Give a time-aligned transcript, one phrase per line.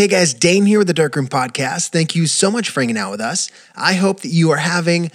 [0.00, 1.90] Hey guys, Dane here with the Darkroom Podcast.
[1.90, 3.50] Thank you so much for hanging out with us.
[3.76, 5.10] I hope that you are having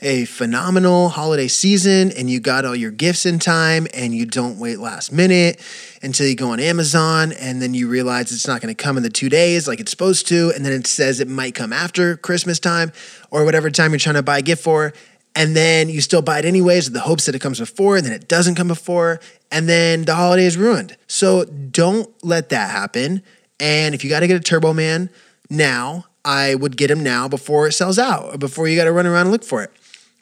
[0.00, 4.58] a phenomenal holiday season and you got all your gifts in time and you don't
[4.58, 5.60] wait last minute
[6.02, 9.02] until you go on Amazon and then you realize it's not going to come in
[9.02, 10.54] the two days like it's supposed to.
[10.56, 12.92] And then it says it might come after Christmas time
[13.30, 14.94] or whatever time you're trying to buy a gift for.
[15.34, 18.06] And then you still buy it anyways with the hopes that it comes before and
[18.06, 19.20] then it doesn't come before.
[19.52, 20.96] And then the holiday is ruined.
[21.08, 23.22] So don't let that happen.
[23.60, 25.10] And if you got to get a Turbo Man
[25.48, 28.92] now, I would get him now before it sells out or before you got to
[28.92, 29.70] run around and look for it.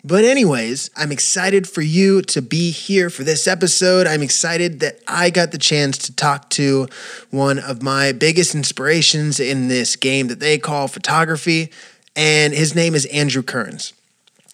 [0.05, 4.07] But, anyways, I'm excited for you to be here for this episode.
[4.07, 6.87] I'm excited that I got the chance to talk to
[7.31, 11.73] one of my biggest inspirations in this game that they call photography,
[12.15, 13.93] and his name is Andrew Kearns.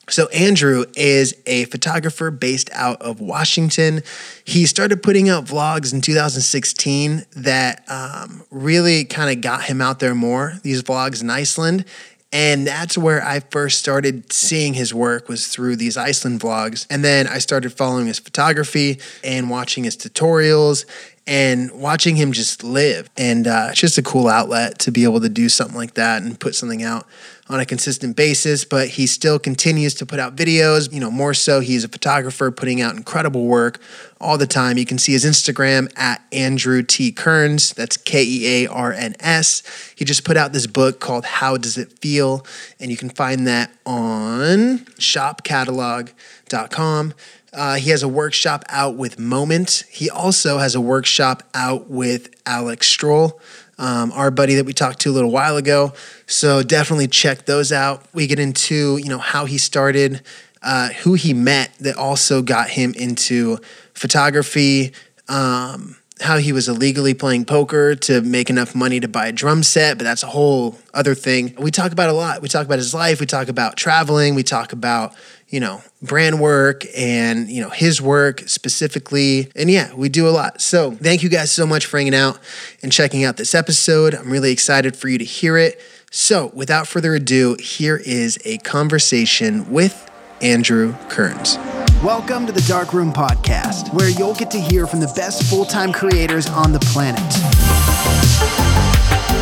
[0.08, 4.02] So, Andrew is a photographer based out of Washington.
[4.44, 10.00] He started putting out vlogs in 2016 that um, really kind of got him out
[10.00, 11.84] there more, these vlogs in Iceland.
[12.34, 16.84] And that's where I first started seeing his work was through these Iceland vlogs.
[16.90, 20.84] And then I started following his photography and watching his tutorials
[21.26, 23.08] and watching him just live.
[23.16, 26.22] And uh, it's just a cool outlet to be able to do something like that
[26.22, 27.06] and put something out
[27.48, 28.64] on a consistent basis.
[28.64, 30.92] But he still continues to put out videos.
[30.92, 33.80] You know, more so, he's a photographer putting out incredible work
[34.20, 34.76] all the time.
[34.76, 37.10] You can see his Instagram at Andrew T.
[37.10, 37.72] Kearns.
[37.72, 39.62] That's K E A R N S.
[39.96, 42.44] He just put out this book called How Does It Feel?
[42.78, 47.14] And you can find that on shopcatalog.com.
[47.54, 49.84] Uh, he has a workshop out with Moment.
[49.90, 53.38] He also has a workshop out with Alex Strohl,
[53.78, 55.92] um, our buddy that we talked to a little while ago.
[56.26, 58.04] So definitely check those out.
[58.12, 60.22] We get into you know how he started,
[60.62, 63.58] uh, who he met that also got him into
[63.94, 64.92] photography.
[65.28, 69.62] Um, how he was illegally playing poker to make enough money to buy a drum
[69.62, 71.54] set, but that's a whole other thing.
[71.58, 72.40] We talk about a lot.
[72.40, 73.18] We talk about his life.
[73.18, 74.34] We talk about traveling.
[74.36, 75.14] We talk about
[75.54, 79.52] you know, brand work and, you know, his work specifically.
[79.54, 80.60] And yeah, we do a lot.
[80.60, 82.40] So thank you guys so much for hanging out
[82.82, 84.16] and checking out this episode.
[84.16, 85.80] I'm really excited for you to hear it.
[86.10, 90.10] So without further ado, here is a conversation with
[90.42, 91.56] Andrew Kearns.
[92.02, 95.64] Welcome to the Dark Room Podcast, where you'll get to hear from the best full
[95.64, 97.32] time creators on the planet.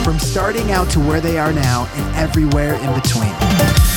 [0.05, 3.92] From starting out to where they are now and everywhere in between.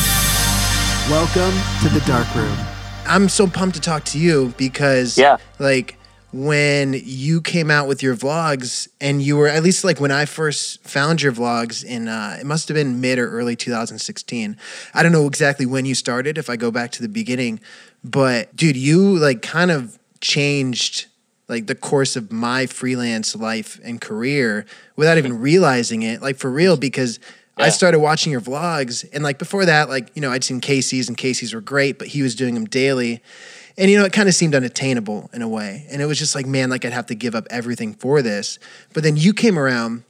[1.09, 2.57] Welcome to the dark room.
[3.05, 5.37] I'm so pumped to talk to you because yeah.
[5.59, 5.99] like
[6.33, 10.25] when you came out with your vlogs and you were at least like when I
[10.25, 14.57] first found your vlogs in uh, it must have been mid or early 2016.
[14.95, 17.59] I don't know exactly when you started if I go back to the beginning,
[18.03, 21.05] but dude, you like kind of changed
[21.47, 24.65] like the course of my freelance life and career
[24.95, 27.19] without even realizing it like for real because
[27.57, 27.65] yeah.
[27.65, 31.07] I started watching your vlogs, and like before that, like you know, I'd seen Casey's,
[31.07, 33.21] and Casey's were great, but he was doing them daily,
[33.77, 36.35] and you know, it kind of seemed unattainable in a way, and it was just
[36.35, 38.59] like, man, like I'd have to give up everything for this.
[38.93, 40.03] But then you came around,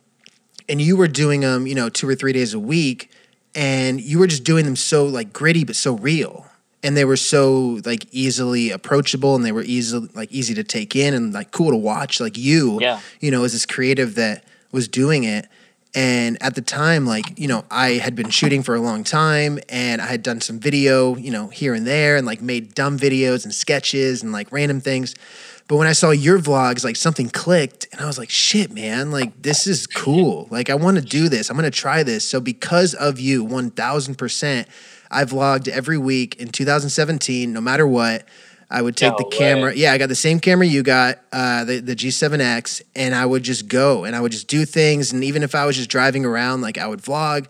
[0.67, 3.11] and you were doing them, you know, two or three days a week,
[3.53, 6.47] and you were just doing them so like gritty but so real,
[6.81, 10.95] and they were so like easily approachable, and they were easily like easy to take
[10.95, 12.19] in and like cool to watch.
[12.19, 13.01] Like you, yeah.
[13.19, 15.47] you know, as this creative that was doing it
[15.95, 19.59] and at the time, like, you know, I had been shooting for a long time
[19.69, 22.99] and I had done some video, you know, here and there and like made dumb
[22.99, 25.15] videos and sketches and like random things.
[25.69, 29.09] But when I saw your vlogs, like something clicked and I was like, shit, man,
[29.09, 30.49] like this is cool.
[30.51, 31.49] Like I want to do this.
[31.49, 32.27] I'm going to try this.
[32.27, 34.65] So because of you, 1000%,
[35.09, 38.27] I vlogged every week in 2017, no matter what.
[38.69, 39.71] I would take no the camera.
[39.71, 39.77] Way.
[39.77, 43.43] Yeah, I got the same camera you got, uh, the the G7X, and I would
[43.43, 45.13] just go and I would just do things.
[45.13, 47.47] And even if I was just driving around, like I would vlog.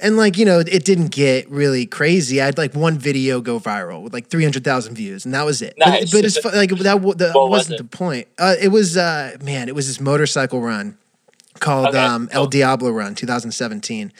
[0.00, 2.40] And like you know, it didn't get really crazy.
[2.40, 5.44] I had like one video go viral with like three hundred thousand views, and that
[5.44, 5.74] was it.
[5.76, 6.12] Nice.
[6.12, 7.18] But, but it's like that.
[7.18, 8.28] that wasn't was the point.
[8.38, 10.96] Uh, it was uh, man, it was this motorcycle run
[11.58, 11.98] called okay.
[11.98, 14.12] um, El Diablo Run 2017.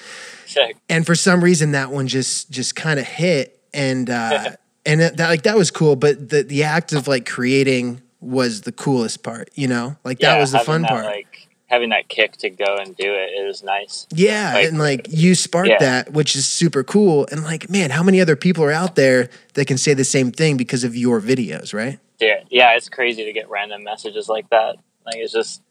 [0.47, 0.77] Sick.
[0.89, 4.53] And for some reason, that one just just kind of hit, and uh,
[4.89, 5.97] and that like that was cool.
[5.97, 9.51] But the the act of like creating was the coolest part.
[9.55, 11.05] You know, like yeah, that was the fun that, part.
[11.05, 14.07] Like having that kick to go and do it, it was nice.
[14.11, 15.79] Yeah, like, and like you sparked yeah.
[15.79, 17.29] that, which is super cool.
[17.31, 20.33] And like, man, how many other people are out there that can say the same
[20.33, 21.99] thing because of your videos, right?
[22.19, 24.77] Yeah, yeah, it's crazy to get random messages like that.
[25.05, 25.63] Like it's just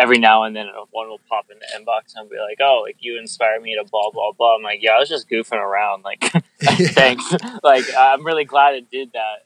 [0.00, 2.82] every now and then uh, one will pop in the inbox and be like, "Oh,
[2.84, 5.62] like you inspire me to blah blah blah." I'm like, "Yeah, I was just goofing
[5.62, 6.20] around." Like,
[6.60, 7.32] thanks.
[7.62, 9.44] like, I'm really glad it did that.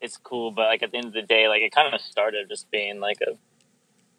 [0.00, 2.48] It's cool, but like at the end of the day, like it kind of started
[2.48, 3.36] just being like a,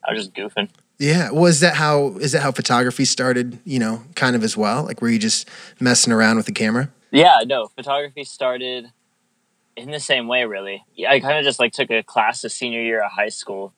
[0.08, 0.70] I was just goofing.
[1.00, 1.32] Yeah.
[1.32, 4.84] Was that how is that how photography started, you know, kind of as well?
[4.84, 5.50] Like were you just
[5.80, 6.90] messing around with the camera?
[7.12, 8.92] Yeah, no, photography started
[9.76, 10.84] in the same way really.
[10.96, 13.74] yeah, I kind of just like took a class the senior year of high school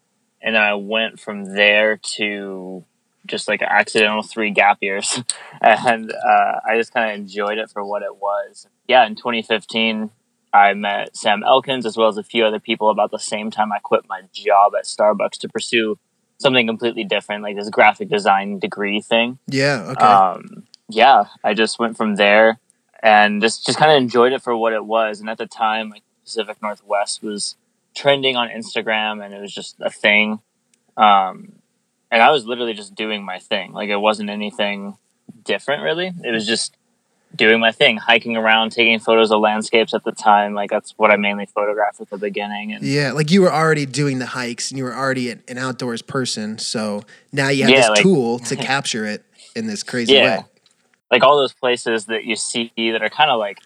[0.45, 2.85] and I went from there to
[3.25, 5.19] just like accidental three gap years
[5.61, 8.67] and uh, I just kind of enjoyed it for what it was.
[8.87, 10.11] Yeah, in 2015
[10.53, 13.73] I met Sam Elkins as well as a few other people about the same time
[13.73, 15.97] I quit my job at Starbucks to pursue
[16.37, 19.39] something completely different, like this graphic design degree thing.
[19.47, 19.87] Yeah.
[19.89, 20.05] Okay.
[20.05, 22.59] Um, yeah, I just went from there
[23.01, 25.19] and just just kind of enjoyed it for what it was.
[25.19, 27.55] And at the time, like Pacific Northwest was
[27.95, 30.39] trending on Instagram, and it was just a thing.
[30.97, 31.53] Um,
[32.11, 33.73] and I was literally just doing my thing.
[33.73, 34.97] Like it wasn't anything
[35.43, 36.11] different, really.
[36.23, 36.75] It was just
[37.35, 40.53] doing my thing, hiking around, taking photos of landscapes at the time.
[40.53, 42.71] Like that's what I mainly photographed at the beginning.
[42.73, 46.01] And yeah, like you were already doing the hikes and you were already an outdoors
[46.01, 46.57] person.
[46.57, 47.01] So
[47.33, 49.25] now you have Yeah, this like- tool to capture it
[49.55, 50.37] in this crazy Yeah.
[50.39, 50.45] way.
[51.11, 53.59] like all those places that you see that are kind of like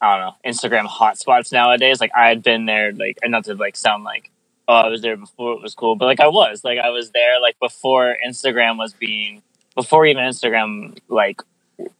[0.00, 2.00] I don't know Instagram hotspots nowadays.
[2.00, 4.30] Like I had been there, like and not to like sound like
[4.68, 7.10] oh I was there before it was cool, but like I was, like I was
[7.10, 9.42] there like before Instagram was being
[9.74, 11.42] before even Instagram like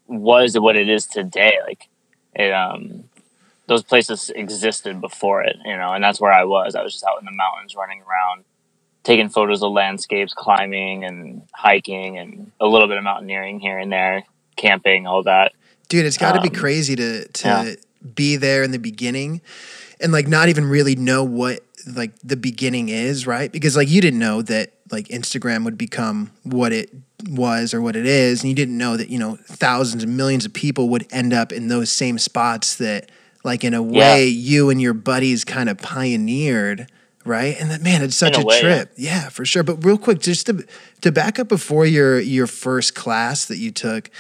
[0.07, 1.59] was what it is today.
[1.67, 1.89] Like
[2.35, 3.05] it um
[3.67, 6.75] those places existed before it, you know, and that's where I was.
[6.75, 8.45] I was just out in the mountains running around
[9.05, 13.91] taking photos of landscapes, climbing and hiking and a little bit of mountaineering here and
[13.93, 14.25] there,
[14.57, 15.53] camping, all that.
[15.89, 17.75] Dude, it's got to be Um, crazy to to yeah.
[18.15, 19.41] Be there in the beginning
[20.01, 23.51] and like not even really know what like the beginning is, right?
[23.51, 26.91] Because like you didn't know that like Instagram would become what it
[27.29, 30.45] was or what it is, and you didn't know that you know thousands and millions
[30.45, 33.11] of people would end up in those same spots that
[33.45, 36.91] like in a way you and your buddies kind of pioneered.
[37.23, 38.61] Right, and that man, it's such In a, a yeah.
[38.61, 38.93] trip.
[38.97, 39.63] Yeah, for sure.
[39.63, 40.65] But real quick, just to
[41.03, 44.11] to back up before your your first class that you took,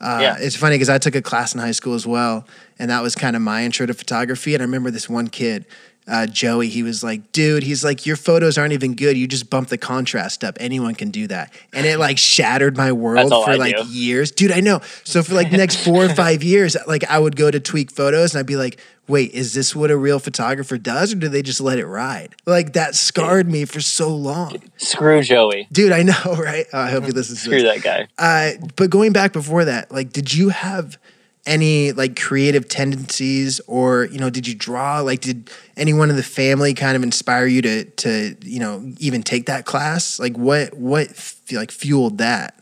[0.00, 0.36] uh, Yeah.
[0.38, 2.46] it's funny because I took a class in high school as well,
[2.78, 4.54] and that was kind of my intro to photography.
[4.54, 5.66] And I remember this one kid,
[6.08, 6.68] uh, Joey.
[6.68, 9.16] He was like, "Dude, he's like, your photos aren't even good.
[9.16, 10.56] You just bump the contrast up.
[10.60, 13.84] Anyone can do that." And it like shattered my world for I like do.
[13.84, 14.52] years, dude.
[14.52, 14.80] I know.
[15.04, 18.34] So for like next four or five years, like I would go to tweak photos,
[18.34, 21.42] and I'd be like, "Wait, is this what a real photographer does, or do they
[21.42, 25.68] just let it ride?" Like that scarred me for so long, Screw Joey.
[25.70, 25.92] dude.
[25.92, 26.66] I know, right?
[26.72, 28.08] Uh, I hope he listens to Screw that guy.
[28.18, 30.98] Uh, but going back before that, like, did you have
[31.46, 35.00] any like creative tendencies, or you know, did you draw?
[35.00, 39.22] Like, did anyone in the family kind of inspire you to to you know even
[39.22, 40.18] take that class?
[40.18, 41.08] Like, what what
[41.52, 42.54] like fueled that?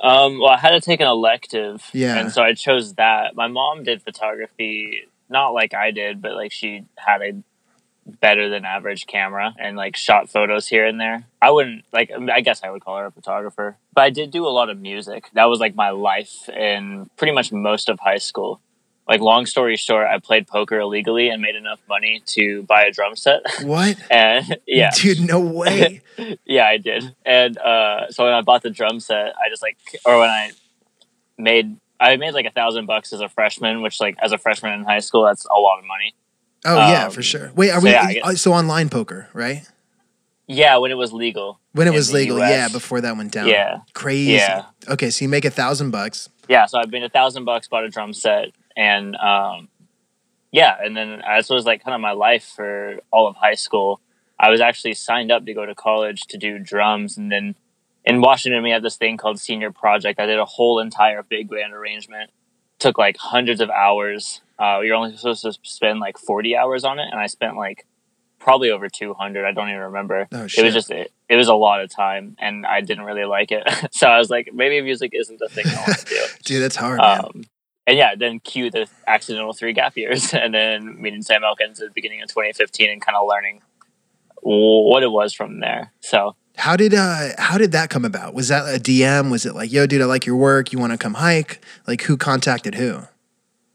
[0.00, 2.16] Um, well, I had to take an elective, Yeah.
[2.18, 3.34] and so I chose that.
[3.34, 7.32] My mom did photography, not like I did, but like she had a
[8.20, 11.24] better than average camera and like shot photos here and there.
[11.40, 12.10] I wouldn't like.
[12.10, 14.80] I, guess I would call her a photographer, but I did do a lot of
[14.80, 15.28] music.
[15.34, 18.60] That was like my life in pretty much most of high school.
[19.08, 22.90] Like long story short, I played poker illegally and made enough money to buy a
[22.90, 23.40] drum set.
[23.62, 23.96] What?
[24.10, 26.02] and yeah, dude, no way.
[26.44, 27.14] yeah, I did.
[27.24, 30.50] And uh, so when I bought the drum set, I just like, or when I
[31.38, 34.74] made, I made like a thousand bucks as a freshman, which like as a freshman
[34.74, 36.14] in high school, that's a lot of money.
[36.64, 37.52] Oh yeah, Um, for sure.
[37.54, 39.62] Wait, are so we yeah, uh, so online poker, right?
[40.46, 41.60] Yeah, when it was legal.
[41.72, 42.50] When it was legal, US.
[42.50, 42.68] yeah.
[42.68, 43.80] Before that went down, Yeah.
[43.92, 44.32] crazy.
[44.32, 44.64] Yeah.
[44.88, 46.28] Okay, so you make a thousand bucks.
[46.48, 49.68] Yeah, so I made a thousand bucks, bought a drum set, and um,
[50.50, 54.00] yeah, and then this was like kind of my life for all of high school.
[54.40, 57.54] I was actually signed up to go to college to do drums, and then
[58.04, 60.18] in Washington we have this thing called senior project.
[60.18, 62.30] I did a whole entire big band arrangement.
[62.78, 64.40] Took like hundreds of hours.
[64.58, 67.86] Uh, you're only supposed to spend like 40 hours on it, and I spent like
[68.38, 69.44] probably over 200.
[69.44, 72.36] I don't even remember Oh it was just it, it was a lot of time
[72.38, 75.66] and i didn't really like it so i was like maybe music isn't the thing
[75.66, 76.98] i want to do dude, that's hard.
[77.00, 77.20] man.
[77.24, 77.44] um,
[77.86, 81.88] and yeah then cue the accidental three gap years and then meeting sam elkins at
[81.88, 83.60] the beginning of 2015 and kind of learning
[84.42, 88.34] what it was from there so How did uh how did that come about?
[88.34, 89.30] Was that a DM?
[89.30, 90.72] Was it like, yo, dude, I like your work.
[90.72, 91.60] You want to come hike?
[91.86, 93.02] Like, who contacted who?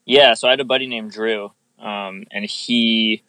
[0.05, 3.23] Yeah so i had a buddy named drew um, and he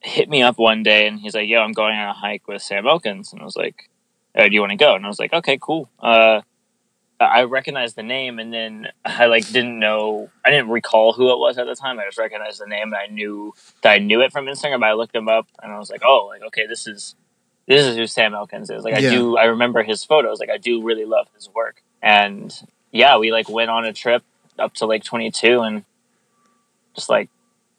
[0.00, 2.62] hit me up one day and he's like yo i'm going on a hike with
[2.62, 3.90] sam elkins and i was like
[4.36, 6.40] uh, do you want to go and i was like okay cool uh,
[7.20, 10.30] I recognized the name, and then I like didn't know.
[10.44, 11.98] I didn't recall who it was at the time.
[11.98, 14.80] I just recognized the name, and I knew that I knew it from Instagram.
[14.80, 17.14] But I looked him up, and I was like, "Oh, like okay, this is
[17.66, 19.08] this is who Sam Elkins is." Like Yeah.
[19.08, 20.40] I do, I remember his photos.
[20.40, 22.54] Like I do really love his work, and
[22.90, 24.22] yeah, we like went on a trip
[24.58, 25.84] up to Lake Twenty Two, and
[26.94, 27.28] just like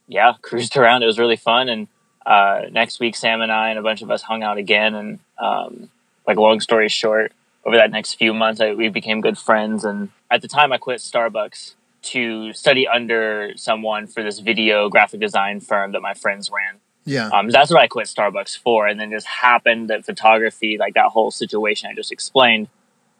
[0.08, 1.03] yeah, cruised around.
[1.03, 1.88] It was really fun, and
[2.25, 5.20] uh, next week Sam and I and a bunch of us hung out again, and
[5.38, 5.89] um,
[6.27, 7.32] like long story short,
[7.65, 9.84] over that next few months, I, we became good friends.
[9.84, 15.20] And at the time, I quit Starbucks to study under someone for this video graphic
[15.20, 16.79] design firm that my friends ran.
[17.05, 17.29] Yeah.
[17.29, 18.88] Um, that's what I quit Starbucks for.
[18.88, 22.67] And then just happened that photography, like that whole situation I just explained,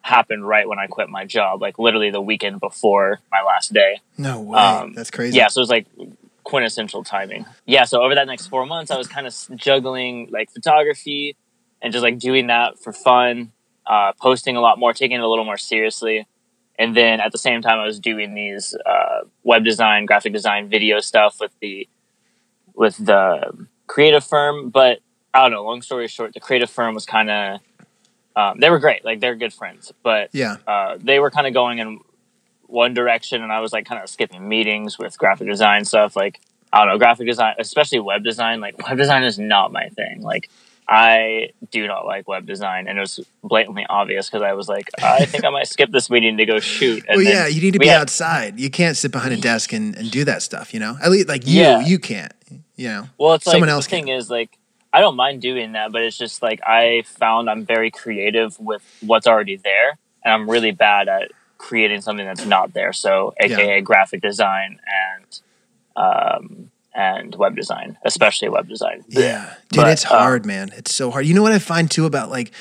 [0.06, 4.02] happened right when I quit my job, like literally the weekend before my last day.
[4.20, 4.60] No way.
[4.60, 5.36] Um, That's crazy.
[5.36, 5.88] Yeah, so it was like
[6.44, 7.48] quintessential timing.
[7.66, 11.36] Yeah, so over that next four months, I was kind of juggling like photography
[11.82, 13.52] and just like doing that for fun,
[13.88, 16.28] uh, posting a lot more, taking it a little more seriously.
[16.78, 20.70] And then at the same time, I was doing these uh, web design, graphic design,
[20.70, 21.90] video stuff with the
[22.76, 24.70] with the creative firm.
[24.70, 25.00] But
[25.34, 25.64] I don't know.
[25.64, 27.60] Long story short, the creative firm was kind of
[28.36, 30.58] um, they were great, like they're good friends, but Yeah.
[30.68, 32.00] uh, they were kind of going in
[32.68, 36.16] one direction, and I was like kind of skipping meetings with graphic design stuff.
[36.16, 36.42] Like
[36.74, 38.60] I don't know, graphic design, especially web design.
[38.60, 40.22] Like web design is not my thing.
[40.22, 40.50] Like
[40.88, 44.90] I do not like web design, and it was blatantly obvious because I was like,
[45.02, 47.04] I think I might skip this meeting to go shoot.
[47.08, 48.60] And well, yeah, you need to be had- outside.
[48.60, 50.96] You can't sit behind a desk and, and do that stuff, you know?
[51.02, 51.80] At least, like, you, Yeah.
[51.80, 52.34] you can't,
[52.76, 53.08] you know?
[53.18, 54.58] Well, it's Someone like else the thing is like
[54.96, 58.82] I don't mind doing that, but it's just like I found I'm very creative with
[59.02, 62.94] what's already there, and I'm really bad at creating something that's not there.
[62.94, 65.40] So, aka graphic design and
[65.98, 69.04] um, and web design, especially web design.
[69.10, 69.54] Yeah.
[69.70, 70.70] Dude, But, it's um, hard, man.
[70.74, 71.26] It's so hard.
[71.26, 72.52] You know what I find too about like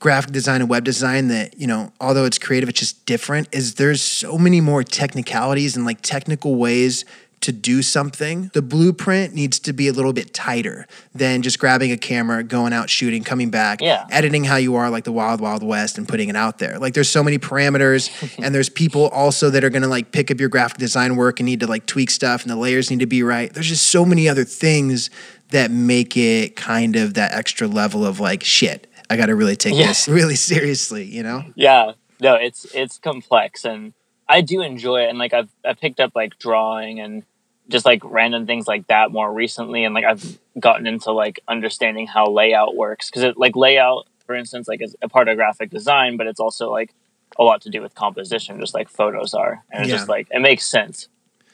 [0.00, 3.76] graphic design and web design that, you know, although it's creative, it's just different, is
[3.76, 7.04] there's so many more technicalities and like technical ways
[7.44, 8.50] to do something.
[8.52, 12.72] The blueprint needs to be a little bit tighter than just grabbing a camera, going
[12.72, 14.06] out shooting, coming back, Yeah.
[14.10, 16.78] editing how you are like the wild, wild west and putting it out there.
[16.78, 18.10] Like there's so many parameters
[18.44, 21.46] and there's people also that are gonna like pick up your graphic design work and
[21.46, 23.52] need to like tweak stuff and the layers need to be right.
[23.52, 25.10] There's just so many other things
[25.50, 28.86] that make it kind of that extra level of like shit.
[29.10, 29.88] I got to really take Yeah.
[29.88, 31.44] this really seriously, you know?
[31.54, 33.92] yeah no it's it's complex and
[34.28, 37.24] i do enjoy it and like i've i picked up like drawing and
[37.68, 42.06] just like random things like that more recently and like i've gotten into like understanding
[42.06, 45.70] how layout works because it like layout for instance like is a part of graphic
[45.70, 46.92] design but it's also like
[47.38, 49.96] a lot to do with composition just like photos are and it's Yeah.
[49.96, 51.08] just like it makes sense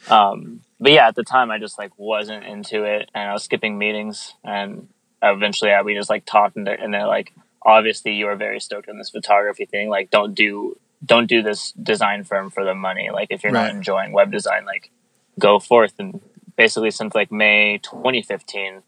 [0.08, 3.44] um but yeah at the time i just like wasn't into it and i was
[3.44, 4.88] skipping meetings and
[5.22, 7.32] eventually I, we just like talked and they're, and they're like
[7.64, 11.72] obviously you are very stoked on this photography thing like don't do don't do this
[11.72, 13.66] design firm for the money like if you're Right.
[13.68, 14.90] not enjoying web design like
[15.38, 16.20] go forth and
[16.56, 18.82] basically since like may 2015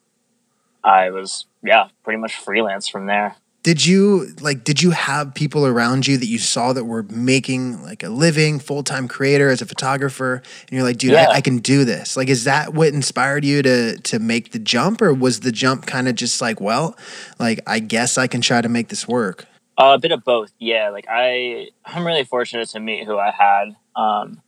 [0.85, 5.65] i was yeah pretty much freelance from there Did you like did you have people
[5.65, 9.67] around you that you saw that were making like a living, full-time creator as a
[9.67, 11.29] photographer and you're like, dude, Yeah.
[11.31, 12.17] I, I can do this.
[12.17, 15.87] Like is that what inspired you to to make the jump or was the jump
[15.87, 16.97] kind of just like, well,
[17.39, 19.47] like I guess I can try to make this work?
[19.79, 20.91] Uh, a bit of both, yeah.
[20.91, 24.43] Like I, I'm really fortunate to meet who I had, um,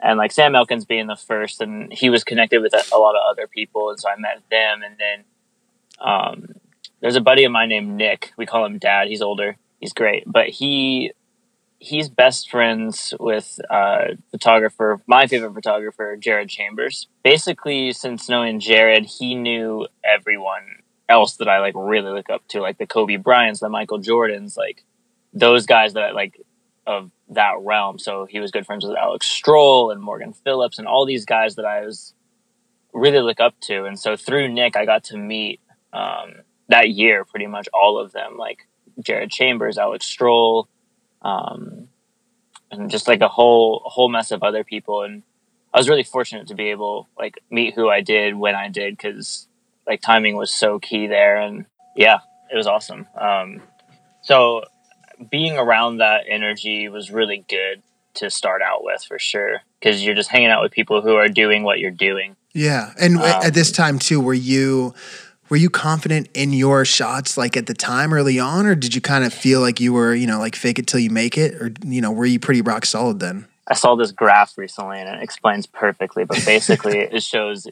[0.00, 3.22] and like Sam Elkins being the first, and he was connected with a, lot of
[3.30, 4.82] other people, and so I met them.
[4.82, 5.24] And then
[6.00, 6.46] um,
[7.00, 8.32] there's a buddy of mine named Nick.
[8.36, 9.08] We call him Dad.
[9.08, 9.56] He's older.
[9.80, 11.12] He's great, but he
[11.78, 17.06] he's best friends with uh, photographer, my favorite photographer, Jared Chambers.
[17.22, 22.60] Basically, since knowing Jared, he knew everyone else that I like really look up to,
[22.60, 24.84] like the Kobe Bryants, the Michael Jordans, like
[25.32, 26.40] those guys that like
[26.88, 27.98] of that realm.
[27.98, 31.56] So he was good friends with Alex Strohl and Morgan Phillips and all these guys
[31.56, 32.14] that I was
[32.94, 33.84] really look up to.
[33.84, 35.60] And so through Nick, I got to meet
[35.92, 36.36] um,
[36.68, 38.66] that year pretty much all of them, like
[39.00, 40.66] Jared Chambers, Alex Strohl,
[41.20, 41.88] um,
[42.70, 45.02] and just like a whole a whole mess of other people.
[45.02, 45.22] And
[45.74, 48.96] I was really fortunate to be able like meet who I did when I did
[48.96, 49.46] because
[49.86, 51.36] like timing was so key there.
[51.36, 53.06] And yeah, it was awesome.
[53.20, 53.60] Um,
[54.22, 54.62] so
[55.30, 57.82] being around that energy was really good
[58.14, 61.28] to start out with for sure because you're just hanging out with people who are
[61.28, 62.36] doing what you're doing.
[62.52, 62.92] Yeah.
[63.00, 64.94] And Um, at this time too, were you
[65.48, 69.00] were you confident in your shots like at the time early on or did you
[69.00, 71.54] kind of feel like you were, you know, like fake it till you make it
[71.54, 73.46] or you know, were you pretty rock solid then?
[73.68, 77.66] I saw this graph recently and it explains perfectly, but basically it shows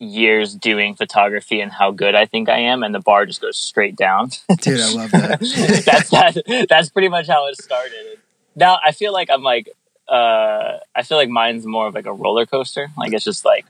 [0.00, 3.56] years doing photography and how good I think I am, and the bar just goes
[3.58, 4.30] straight down.
[4.60, 5.40] Dude, I love that.
[5.86, 6.66] that's that.
[6.68, 8.18] That's pretty much how it started.
[8.56, 9.68] Now I feel like I'm like,
[10.08, 12.88] uh, I feel like mine's more of like a roller coaster.
[12.96, 13.66] Like it's just like,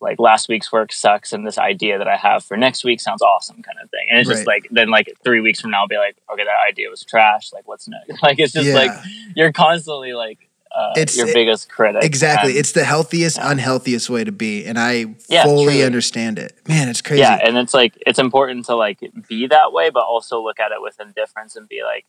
[0.00, 3.22] like last week's work sucks, and this idea that I have for next week sounds
[3.22, 4.06] awesome, kind of thing.
[4.10, 6.68] And it's just like then like three weeks from now, I'll be like, okay, that
[6.70, 7.52] idea was trash.
[7.52, 8.04] Like what's next?
[8.22, 8.74] Like it's just Yeah.
[8.74, 8.90] like
[9.34, 12.02] you're constantly like uh, It's- your it- biggest critic.
[12.02, 12.50] Exactly.
[12.50, 13.50] And- it's the healthiest, Yeah.
[13.52, 14.64] unhealthiest way to be.
[14.66, 15.84] And I Yeah, fully truly.
[15.84, 16.56] understand it.
[16.68, 17.20] Man, it's crazy.
[17.22, 20.72] yeah, and it's like it's important to like be that way, but also look at
[20.72, 22.04] it with indifference and be like,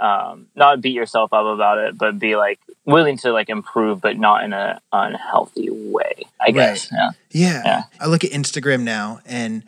[0.00, 4.16] um, not beat yourself up about it, but be like willing to like improve, but
[4.18, 6.24] not in a unhealthy way.
[6.40, 6.88] I guess.
[6.90, 7.10] Yeah.
[7.32, 7.62] Yeah.
[7.64, 7.82] Yeah.
[8.00, 9.62] I look at Instagram now and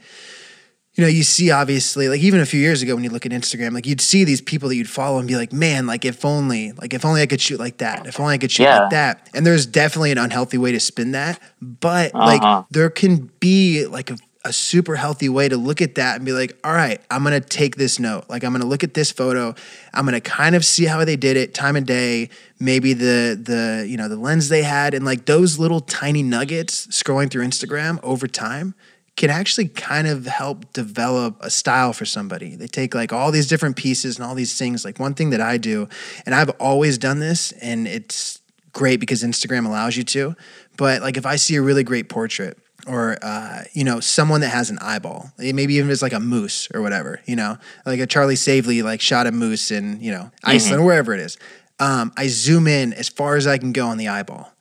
[0.95, 3.33] you know, you see obviously like even a few years ago when you look at
[3.33, 6.25] Instagram, like you'd see these people that you'd follow and be like, man, like if
[6.25, 8.81] only, like if only I could shoot like that, if only I could shoot Yeah.
[8.81, 9.31] like that.
[9.35, 12.27] And there's definitely an unhealthy way to spin that, but Uh-huh.
[12.27, 16.27] like there can be like a, a super healthy way to look at that and
[16.27, 18.25] be like, all right, I'm gonna take this note.
[18.29, 19.55] Like I'm gonna look at this photo.
[19.95, 22.29] I'm gonna kind of see how they did it, time of day,
[22.61, 26.87] maybe the the you know the lens they had, and like those little tiny nuggets
[26.89, 28.75] scrolling through Instagram over time
[29.16, 32.57] can actually kind of help develop a style for somebody.
[32.57, 34.85] They take like all these different pieces and all these things.
[34.85, 35.88] Like one thing that I do,
[36.25, 38.40] and I've always done this, and it's
[38.73, 40.35] great because Instagram allows you to.
[40.76, 44.49] But like if I see a really great portrait or uh, you know someone that
[44.49, 48.00] has an eyeball, maybe even if it's like a moose or whatever, you know, like
[48.00, 51.37] a Charlie Savely like shot a moose in you know Iceland or wherever it is.
[51.78, 54.52] Um, I zoom in as far as I can go on the eyeball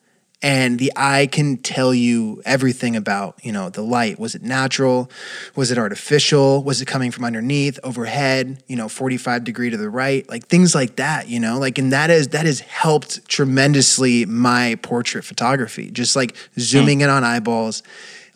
[0.42, 4.20] and the eye can tell you everything about you know the light.
[4.20, 5.10] Was it natural?
[5.56, 6.64] Was it artificial?
[6.64, 10.28] Was it coming from underneath overhead you know 45 degree to the right?
[10.30, 11.60] Like things like that you know?
[11.60, 15.92] Like and that is that has helped tremendously my portrait photography.
[15.92, 17.84] Just like zooming in on eyeballs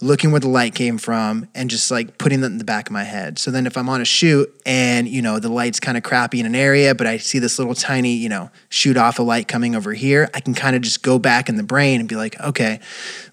[0.01, 2.91] looking where the light came from and just like putting that in the back of
[2.91, 3.39] my head.
[3.39, 6.39] So then if I'm on a shoot and, you know, the light's kind of crappy
[6.39, 9.47] in an area, but I see this little tiny, you know, shoot off a light
[9.47, 12.15] coming over here, I can kind of just go back in the brain and be
[12.15, 12.79] like, okay,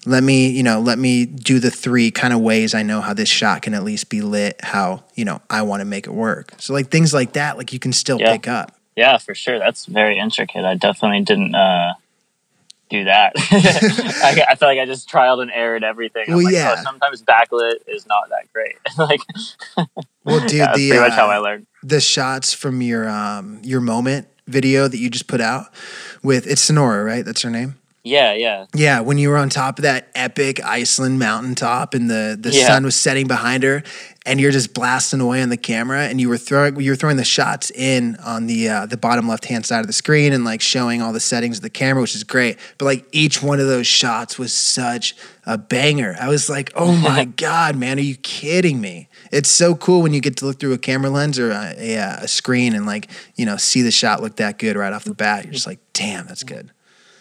[0.05, 3.13] let me, you know, let me do the three kind of ways I know how
[3.13, 6.13] this shot can at least be lit, how, you know, I want to make it
[6.13, 6.53] work.
[6.59, 8.31] So like things like that, like you can still Yeah.
[8.31, 8.75] pick up.
[8.95, 9.57] Yeah, for sure.
[9.59, 10.63] That's very intricate.
[10.65, 11.93] I definitely didn't uh,
[12.89, 13.33] do that.
[13.37, 16.25] I, I feel like I just trialed and errored everything.
[16.27, 16.75] Well, like, yeah.
[16.77, 18.75] oh, sometimes backlit is not that great.
[18.97, 19.21] like,
[20.23, 21.67] Well, dude, yeah, that's the, pretty much how uh, I learned.
[21.81, 25.67] the shots from your um your moment video that you just put out
[26.21, 27.25] with it's Sonora, right?
[27.25, 27.75] That's her name.
[28.05, 32.37] Yeah, yeah, Yeah, when you were on top of that epic Iceland mountaintop and the
[32.39, 32.67] the Yeah.
[32.67, 33.81] sun was setting behind her,
[34.25, 37.15] and you're just blasting away on the camera, and you were throwing you were throwing
[37.15, 40.43] the shots in on the uh, the bottom left hand side of the screen and
[40.43, 42.57] like showing all the settings of the camera, which is great.
[42.77, 46.17] But like each one of those shots was such a banger.
[46.19, 49.07] I was like, oh my god, man, are you kidding me?
[49.31, 51.95] It's so cool when you get to look through a camera lens or a, a,
[52.23, 55.13] a screen and like you know see the shot look that good right off the
[55.13, 55.45] bat.
[55.45, 56.71] You're just like, damn, that's good.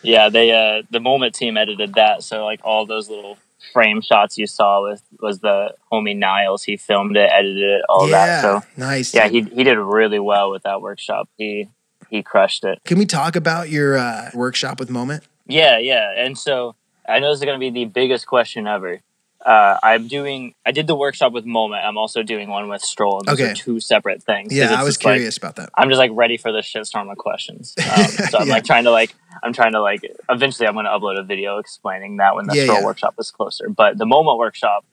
[0.02, 0.28] Yeah.
[0.28, 3.38] They uh, the moment team edited that, so like all those little
[3.72, 6.64] frame shots you saw with was the homie Niles.
[6.64, 8.42] He filmed it, edited it, all yeah, that.
[8.42, 9.14] So nice.
[9.14, 11.28] yeah, he he did really well with that workshop.
[11.38, 11.68] He
[12.10, 12.80] he crushed it.
[12.84, 15.24] Can we talk about your uh, workshop with Moment?
[15.46, 16.12] Yeah, yeah.
[16.16, 16.74] And so
[17.08, 19.00] I know this is going to be the biggest question ever.
[19.44, 20.54] Uh, I'm doing.
[20.64, 21.84] I did the workshop with Moment.
[21.84, 23.18] I'm also doing one with Strohl.
[23.18, 23.50] And those Okay.
[23.50, 24.54] are two separate things.
[24.54, 25.70] Yeah, I was just like- curious about that.
[25.76, 27.74] I'm just like ready for the shitstorm of questions.
[27.92, 28.52] Um, so I'm Yeah.
[28.54, 29.14] like trying to like.
[29.42, 30.02] I'm trying to like.
[30.30, 32.84] Eventually, I'm going to upload a video explaining that when the Yeah, Strohl yeah.
[32.84, 33.68] workshop is closer.
[33.68, 34.84] But the Moment workshop,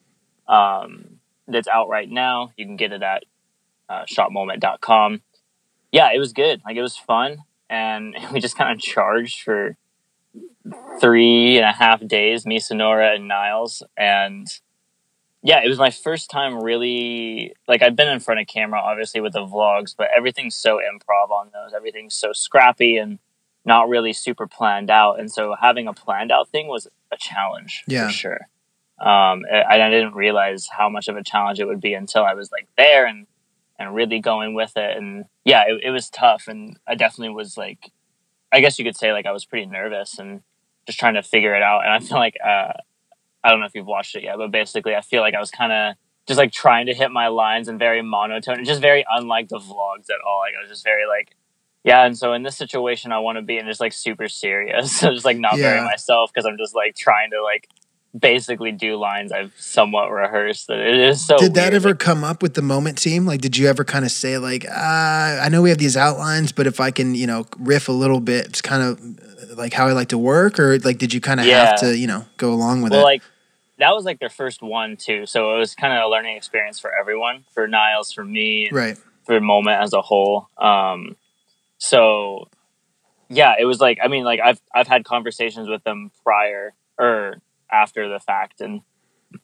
[0.47, 2.51] um, that's out right now.
[2.57, 3.23] You can get it at
[3.87, 5.21] uh, shopmoment.com.
[5.91, 6.61] Yeah, it was good.
[6.65, 9.75] Like it was fun, and we just kind of charged for
[10.99, 12.45] three and a half days.
[12.45, 14.47] Me, Sonora, and Niles, and
[15.41, 19.21] yeah, it was my first time really like I've been in front of camera, obviously
[19.21, 21.73] with the vlogs, but everything's so improv on those.
[21.75, 23.19] Everything's so scrappy and
[23.65, 27.83] not really super planned out, and so having a planned out thing was a challenge
[27.87, 28.07] Yeah.
[28.07, 28.39] for sure.
[28.99, 32.33] Um, and I didn't realize how much of a challenge it would be until I
[32.33, 33.27] was like there and
[33.77, 34.97] and really going with it.
[34.97, 37.91] And yeah, it, it was tough, and I definitely was like,
[38.51, 40.41] I guess you could say like I was pretty nervous and
[40.85, 41.83] just trying to figure it out.
[41.85, 42.73] And I feel like uh,
[43.43, 45.51] I don't know if you've watched it yet, but basically, I feel like I was
[45.51, 45.95] kind of
[46.27, 49.57] just like trying to hit my lines and very monotone, and just very unlike the
[49.57, 50.39] vlogs at all.
[50.39, 51.35] Like I was just very like,
[51.83, 52.05] yeah.
[52.05, 55.11] And so in this situation, I want to be and just like super serious, so
[55.11, 57.69] just like not very myself because I'm just like trying to like
[58.17, 60.69] basically do lines I've somewhat rehearsed.
[60.69, 61.37] It is so.
[61.37, 61.85] did that weird.
[61.85, 63.25] ever come up with the moment team?
[63.25, 64.71] Like, did you ever kind of say like, uh,
[65.41, 68.19] I know we have these outlines, but if I can, you know, riff a little
[68.19, 71.39] bit, it's kind of like how I like to work, or like, did you kind
[71.39, 71.65] of Yeah.
[71.65, 73.03] have to, you know, go along with well, it?
[73.03, 73.23] like
[73.77, 76.79] that was like their first one too, so it was kind of a learning experience
[76.79, 78.97] for everyone, for Niles, for me, right.
[79.25, 80.49] for the moment as a whole.
[80.57, 81.15] Um,
[81.77, 82.49] so
[83.29, 87.37] yeah, it was like I mean, like I've I've had conversations with them prior or
[87.71, 88.81] after the fact, and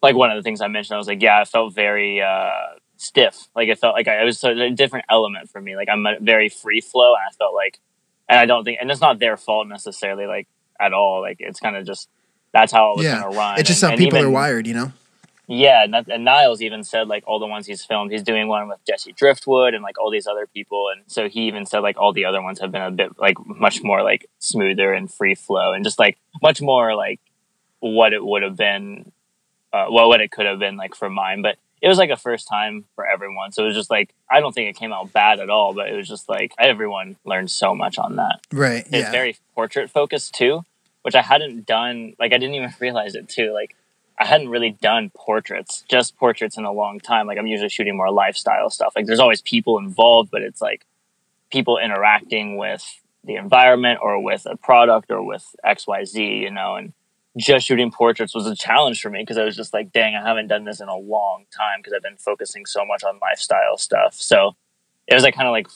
[0.02, 2.50] like one of the things I mentioned, I was like, yeah, it felt very uh,
[2.98, 3.48] stiff.
[3.56, 5.76] Like it felt like I, it was a different element for me.
[5.76, 7.80] Like I'm a very free flow, and I felt like
[8.28, 10.48] and I don't think, and it's not their fault necessarily, like
[10.80, 11.22] at all.
[11.22, 12.10] Like it's kind of just
[12.54, 13.22] that's how it was Yeah.
[13.22, 13.60] gonna run.
[13.60, 14.92] It's just and, how and people even- are wired, you know?
[15.48, 18.48] Yeah, and, that, and Niles even said like all the ones he's filmed, he's doing
[18.48, 21.80] one with Jesse Driftwood and like all these other people, and so he even said
[21.82, 25.14] like all the other ones have been a bit like much more like smoother and
[25.14, 27.20] free flow and just like much more like
[27.94, 29.12] what it would have been,
[29.74, 32.16] uh, well, what it could have been like for mine, but it was like a
[32.18, 35.14] first time for everyone, so it was just like I don't think it came out
[35.14, 38.40] bad at all, but it was just like everyone learned so much on that.
[38.52, 38.86] Right.
[38.88, 39.12] It's Yeah.
[39.12, 40.64] very portrait focused too,
[41.04, 42.14] which I hadn't done.
[42.18, 43.54] Like I didn't even realize it too.
[43.54, 43.76] Like
[44.18, 47.28] I hadn't really done portraits, just portraits in a long time.
[47.28, 48.94] Like I'm usually shooting more lifestyle stuff.
[48.96, 50.86] Like there's always people involved, but it's like
[51.52, 52.84] people interacting with
[53.26, 56.24] the environment or with a product or with X Y Z.
[56.24, 56.94] You know, and
[57.38, 60.22] just shooting portraits was a challenge for me because I was just like, dang, I
[60.22, 63.78] haven't done this in a long time because I've been focusing so much on lifestyle
[63.78, 64.16] stuff.
[64.16, 64.56] So
[65.08, 65.68] it was like kind of like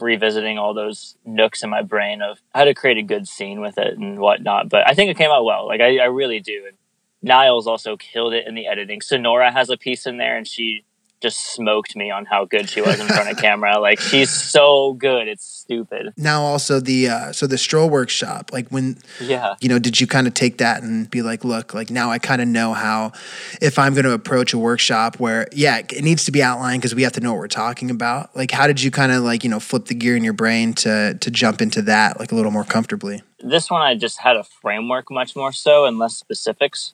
[0.00, 3.76] revisiting all those nooks in my brain of how to create a good scene with
[3.76, 4.68] it and whatnot.
[4.68, 5.66] But I think it came out well.
[5.66, 6.64] Like I, I really do.
[6.68, 6.76] And
[7.22, 9.00] Niles also killed it in the editing.
[9.00, 10.84] Sonora has a piece in there and she
[11.20, 13.78] just smoked me on how good she was in front of camera.
[13.78, 15.28] Like she's so good.
[15.28, 16.12] It's stupid.
[16.16, 19.54] Now also the uh so the Strohl workshop, like when Yeah.
[19.60, 22.18] you know, did you kind of take that and be like, look, like now I
[22.18, 23.12] kind of know how,
[23.60, 26.94] if I'm going to approach a workshop where, yeah, it needs to be outlined because
[26.94, 28.34] we have to know what we're talking about.
[28.34, 30.72] Like, how did you kind of like, you know, flip the gear in your brain
[30.74, 33.22] to to jump into that like a little more comfortably?
[33.42, 36.92] this one I just had a framework much more so and less specifics.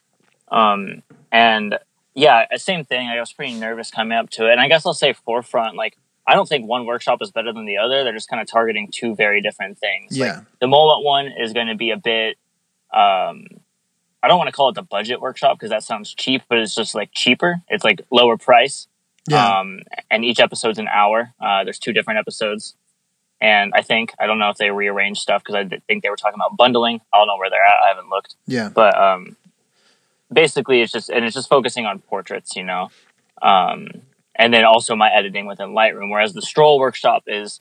[0.49, 1.77] Um, and
[2.17, 3.07] yeah, uh, same thing.
[3.09, 4.53] I was pretty nervous coming up to it.
[4.53, 7.67] And I guess I'll say forefront, like, I don't think one workshop is better than
[7.67, 8.03] the other.
[8.03, 10.19] They're just kind of targeting two very different things.
[10.19, 10.41] Like, Yeah.
[10.61, 12.37] the moment one is going to be a bit,
[12.93, 13.47] um,
[14.23, 16.75] I don't want to call it the budget workshop because that sounds cheap, but it's
[16.75, 17.61] just like cheaper.
[17.69, 18.89] It's like lower price.
[19.29, 19.59] Yeah.
[19.61, 21.33] Um, and each episode's an hour.
[21.41, 22.75] Uh, there's two different episodes.
[23.41, 26.17] And I think, I don't know if they rearranged stuff because I think they were
[26.17, 27.01] talking about bundling.
[27.13, 27.85] I don't know where they're at.
[27.85, 28.35] I haven't looked.
[28.47, 28.71] yeah.
[28.75, 29.37] But um,
[30.33, 32.89] basically, it's just, and it's just focusing on portraits, you know.
[33.43, 33.89] Um,
[34.35, 36.11] and then also my editing within Lightroom.
[36.11, 37.61] Whereas the Strohl workshop is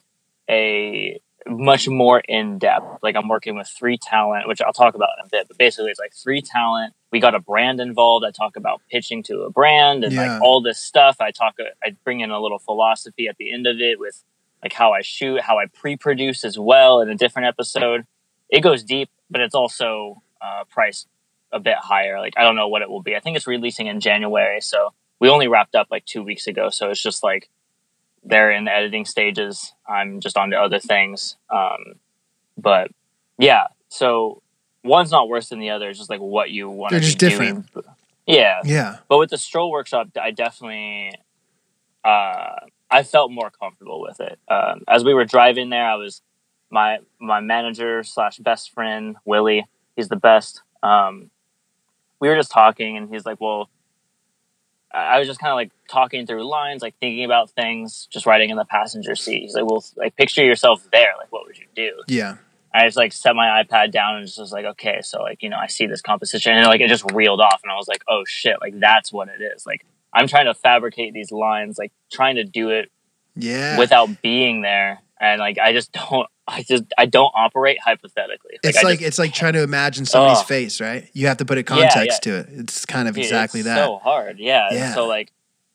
[0.50, 2.86] a much more in depth.
[3.04, 5.48] Like I'm working with three talent, which I'll talk about in a bit.
[5.48, 6.94] But basically, it's like three talent.
[7.12, 8.26] We got a brand involved.
[8.26, 10.34] I talk about pitching to a brand and Yeah.
[10.34, 11.18] like all this stuff.
[11.22, 11.56] I talk.
[11.84, 14.24] I bring in a little philosophy at the end of it with
[14.64, 18.06] like how I shoot, how I pre-produce as well in a different episode.
[18.50, 21.08] It goes deep, but it's also uh, priced
[21.56, 22.20] a bit higher.
[22.20, 23.16] Like I don't know what it will be.
[23.16, 26.70] I think it's releasing in January, so we only wrapped up like two weeks ago.
[26.70, 27.50] So it's just like
[28.24, 29.74] they're in the editing stages.
[29.88, 31.38] I'm just on to other things.
[31.50, 31.96] Um,
[32.58, 32.92] but
[33.40, 34.42] yeah, so
[34.84, 35.90] one's not worse than the other.
[35.90, 37.72] It's just like what you want to They're just different.
[37.74, 37.86] doing.
[38.28, 38.98] Yeah, Yeah.
[39.08, 41.12] but with the Strohl workshop, I definitely,
[42.04, 42.56] uh,
[42.90, 44.40] I felt more comfortable with it.
[44.48, 46.22] Um, as we were driving there, I was
[46.72, 49.66] my my manager slash best friend Willie.
[49.96, 50.62] He's the best.
[50.84, 51.30] Um,
[52.20, 53.70] we were just talking, and he's like, "Well."
[54.94, 58.50] I was just kind of like talking through lines, like thinking about things, just writing
[58.50, 59.42] in the passenger seat.
[59.42, 61.10] He's like, "Well, like picture yourself there.
[61.18, 62.38] Like, what would you do?" Yeah.
[62.74, 65.50] I just like set my iPad down and just was like, okay, so like, you
[65.50, 68.04] know, I see this composition and like it just reeled off and I was like,
[68.10, 69.66] oh shit, like that's what it is.
[69.66, 72.92] Like I'm trying to fabricate these lines, like trying to do it
[73.36, 73.78] Yeah.
[73.80, 75.02] without being there.
[75.26, 78.60] And like I just don't I just I don't operate hypothetically.
[78.64, 80.48] it's like just- it's like trying to imagine somebody's Ugh.
[80.48, 81.10] face, right?
[81.14, 82.48] You have to put a Yeah, context to it.
[82.52, 83.84] It's kind of Dude, exactly it's that.
[83.86, 84.70] So hard, yeah.
[84.72, 84.94] Yeah.
[84.94, 85.32] So like,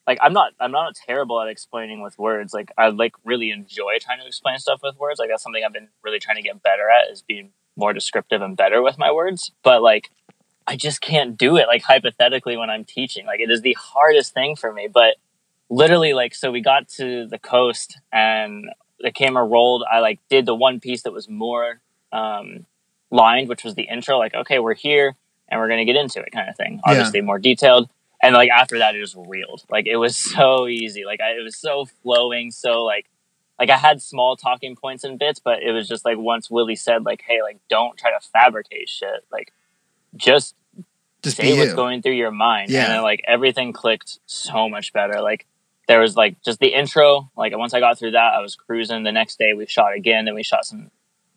[0.07, 2.55] like I'm not I'm not terrible at explaining with words.
[2.55, 5.19] Like I like really enjoy trying to explain stuff with words.
[5.19, 8.41] Like that's something I've been really trying to get better at is being more descriptive
[8.43, 9.51] and better with my words.
[9.63, 10.11] But like,
[10.67, 11.67] I just can't do it.
[11.67, 14.89] Like hypothetically when I'm teaching, like it is the hardest thing for me.
[14.93, 15.17] But
[15.69, 19.85] literally, like so we got to the coast and the camera rolled.
[19.91, 21.81] I like did the one piece that was more
[22.13, 22.67] um,
[23.11, 24.19] lined, which was the intro.
[24.19, 25.17] Like okay, we're here
[25.49, 26.81] and we're gonna get into it, kind of thing.
[26.87, 26.93] Yeah.
[26.93, 27.89] Obviously more detailed.
[28.23, 29.65] And like after that, it just reeled.
[29.71, 31.05] Like it was so easy.
[31.05, 32.51] Like I, it was so flowing.
[32.51, 33.07] So like,
[33.59, 36.77] like I had small talking points and bits, but it was just like once Willie
[36.77, 39.25] said like, "Hey, like don't try to fabricate shit.
[39.31, 39.53] Like
[40.17, 40.55] just
[41.23, 41.77] Just say what's you.
[41.77, 42.85] going through your mind." Yeah.
[42.85, 45.21] And then like everything clicked so much better.
[45.21, 45.47] Like
[45.91, 47.33] there was like just the intro.
[47.37, 49.03] Like once I got through that, I was cruising.
[49.03, 50.25] The next day we shot again.
[50.25, 50.93] Then we shot some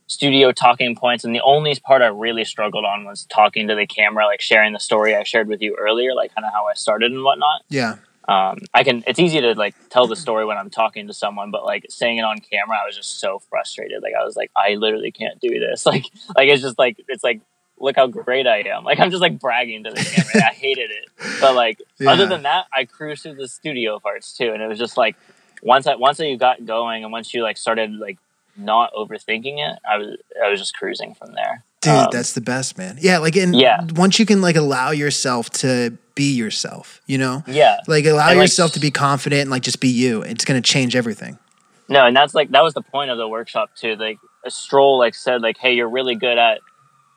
[0.06, 3.88] studio talking points and the only part i really struggled on was talking to the
[3.88, 6.74] camera like sharing the story i shared with you earlier like kind of how i
[6.74, 7.96] started and whatnot yeah.
[8.28, 9.02] um, I can.
[9.08, 12.20] It's easy to like tell the story when I'm talking to someone, but like saying
[12.20, 14.02] it on camera, I was just so frustrated.
[14.02, 15.86] Like I was like, I literally can't do this.
[15.94, 17.42] Like, like it's just like it's like
[17.84, 18.84] look how great I am.
[18.84, 20.48] Like I'm just like bragging to the camera.
[20.50, 21.06] I hated it,
[21.42, 24.80] but like other than that, I cruised through the studio parts too, and it was
[24.80, 25.16] just like
[25.62, 28.18] once I once you got going and once you like started like
[28.58, 31.64] not overthinking it, I was I was just cruising from there.
[31.82, 32.98] Dude, Um, that's the best, man.
[33.02, 33.86] Yeah, like in Yeah.
[33.96, 37.44] once you can like allow yourself to be yourself, you know?
[37.48, 37.80] yeah.
[37.88, 40.22] Like allow And, like, yourself to be confident and like just be you.
[40.22, 41.38] It's gonna change everything.
[41.90, 43.96] No, and that's like that was the point of the workshop too.
[43.98, 46.60] Like a Strohl like said like, "Hey, you're really good at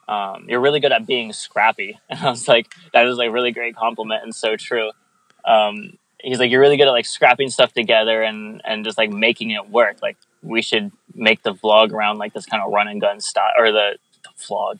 [0.08, 3.52] um, you're really good at being scrappy," and I was like, "That was like really
[3.52, 4.90] great compliment and so true."
[5.44, 9.10] Um, he's like, "You're really good at like scrapping stuff together and and just like
[9.10, 12.88] making it work." Like we should make the vlog around like this kind of run
[12.88, 14.76] and gun style, or the, the vlog,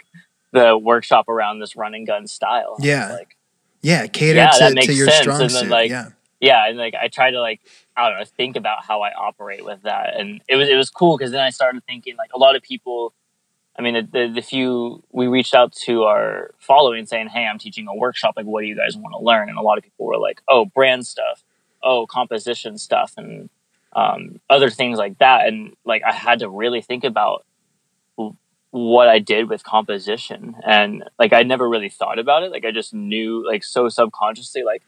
[0.52, 2.76] the workshop around this run and gun style.
[2.78, 3.12] Yeah.
[3.12, 3.36] like
[3.82, 5.20] Yeah, cater Yeah, to, that to your sense.
[5.22, 5.68] strong And then, suit.
[5.70, 6.08] like, yeah.
[6.40, 7.60] yeah and like i try to like
[7.96, 10.90] i don't know think about how i operate with that and it was it was
[10.90, 13.14] cool because then i started thinking like a lot of people
[13.78, 17.86] i mean the, the, few we reached out to our following saying hey i'm teaching
[17.88, 18.34] a workshop.
[18.36, 19.48] Like what do you guys want to learn?
[19.48, 21.44] And a lot of people were like oh brand stuff.
[21.82, 23.48] Oh composition stuff and
[23.94, 25.46] um, other things like that.
[25.46, 27.44] And like i had to really think about
[28.70, 30.56] what i did with composition.
[30.64, 32.50] And like i never really thought about it.
[32.50, 34.82] Like i just knew like so subconsciously like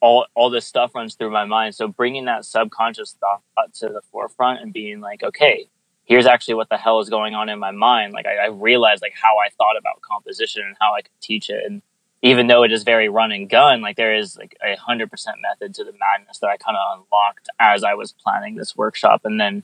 [0.00, 1.74] all all this stuff runs through my mind.
[1.74, 3.42] So bringing that subconscious thought
[3.74, 5.68] to the forefront and being like, okay,
[6.06, 8.12] here's actually what the hell is going on in my mind.
[8.12, 11.50] Like I, I realized like how I thought about composition and how I could teach
[11.50, 11.64] it.
[11.66, 11.82] And
[12.22, 15.36] even though it is very run and gun, like there is like a hundred percent
[15.42, 19.22] method to the madness that I kind of unlocked as I was planning this workshop
[19.24, 19.62] and then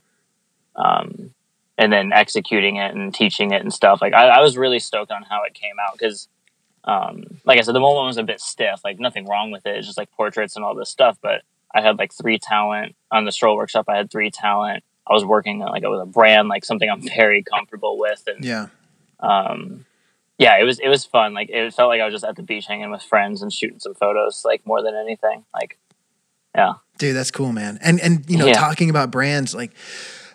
[0.76, 1.33] um
[1.78, 4.02] and then executing it and teaching it and stuff.
[4.02, 6.28] Like I, I was really stoked on how it came out because
[6.85, 8.81] um, like I said, the moment was a bit stiff.
[8.85, 9.76] Like nothing wrong with it.
[9.76, 11.18] It's just like portraits and all this stuff.
[11.22, 11.42] But
[11.74, 13.87] I had like three talent on the Strohl workshop.
[13.88, 14.85] I had three talent.
[15.07, 18.45] I was working like it was a brand, like something I'm very comfortable with, and
[18.45, 18.67] Yeah.
[19.21, 19.87] um,
[20.38, 21.35] yeah, it was it was fun.
[21.35, 23.79] Like it felt like I was just at the beach hanging with friends and shooting
[23.79, 25.45] some photos, like more than anything.
[25.55, 25.79] Like,
[26.55, 27.79] yeah, Dude, that's cool, man.
[27.83, 28.55] And and you know, Yeah.
[28.55, 29.73] talking about brands, like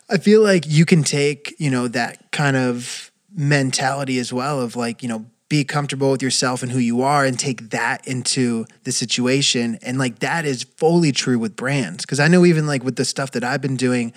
[0.10, 4.76] I feel like you can take, you know, that kind of mentality as well of
[4.76, 8.66] like, you know, be comfortable with yourself and who you are and take that into
[8.84, 9.78] the situation.
[9.82, 12.06] And like that is fully true with brands.
[12.06, 14.12] Cause I know even like with the stuff that I've been doing,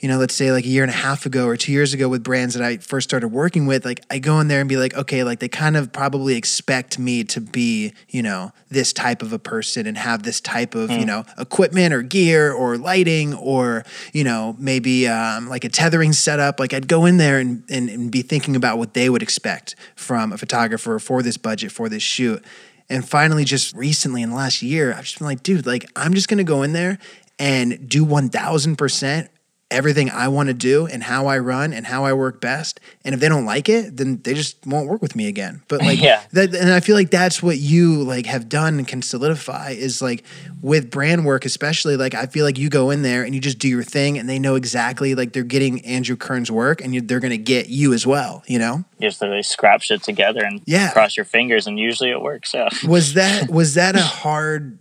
[0.00, 2.08] you know, let's say like a year and a half ago or two years ago
[2.08, 4.76] with brands that I first started working with, like I go in there and be
[4.76, 9.22] like, okay, like they kind of probably expect me to be, you know, this type
[9.22, 13.34] of a person and have this type of, you know, equipment or gear or lighting
[13.34, 16.60] or, you know, maybe um, like a tethering setup.
[16.60, 19.74] Like I'd go in there and, and, and be thinking about what they would expect
[19.96, 22.44] from a photographer for this budget, for this shoot.
[22.88, 26.14] And finally, just recently in the last year, I've just been like, dude, like I'm
[26.14, 26.98] just gonna go in there
[27.40, 29.28] and do 1000%
[29.70, 32.80] everything I want to do and how I run and how I work best.
[33.04, 35.60] And if they don't like it, then they just won't work with me again.
[35.68, 36.22] But like Yeah.
[36.32, 40.00] that and I feel like that's what you like have done and can solidify is
[40.00, 40.24] like
[40.62, 43.58] with brand work especially like I feel like you go in there and you just
[43.58, 47.00] do your thing and they know exactly like they're getting Andrew Kearns' work and you,
[47.02, 48.84] they're going to get you as well, you know?
[48.98, 50.90] you just literally scrap shit together and Yeah.
[50.92, 52.54] cross your fingers, and usually it works.
[52.54, 52.68] Yeah.
[52.86, 54.78] Was that was that a hard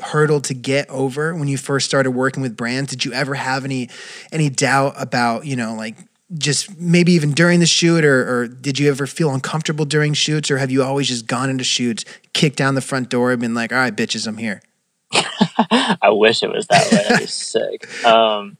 [0.00, 2.90] hurdle to get over when you first started working with brands?
[2.90, 3.88] Did you ever have any
[4.32, 5.96] any doubt about, you know, like
[6.36, 10.50] just maybe even during the shoot or, or did you ever feel uncomfortable during shoots
[10.50, 13.54] or have you always just gone into shoots, kicked down the front door and been
[13.54, 14.60] like, all right, bitches, I'm here?
[15.12, 16.98] I wish it was that way.
[16.98, 18.04] That'd be sick.
[18.04, 18.56] Um,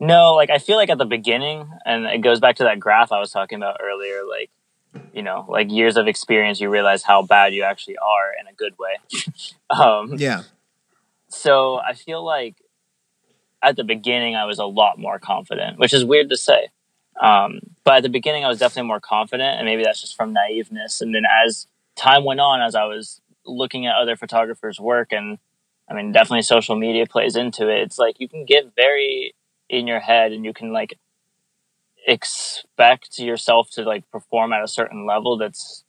[0.00, 3.12] no, like I feel like at the beginning, and it goes back to that graph
[3.12, 4.24] I was talking about earlier.
[4.28, 4.50] Like,
[5.12, 8.52] you know, like years of experience, you realize how bad you actually are in a
[8.54, 8.96] good way.
[9.70, 10.42] um, Yeah.
[11.28, 12.56] so I feel like
[13.62, 16.68] at the beginning I was a lot more confident, which is weird to say.
[17.20, 20.34] Um, but at the beginning I was definitely more confident, and maybe that's just from
[20.34, 21.00] naiveness.
[21.00, 25.38] And then as time went on, as I was looking at other photographers' work, and
[25.90, 27.82] I mean, definitely social media plays into it.
[27.82, 29.34] It's like you can get very
[29.68, 30.98] in your head, and you can like
[32.06, 35.84] expect yourself to like perform at a certain level that's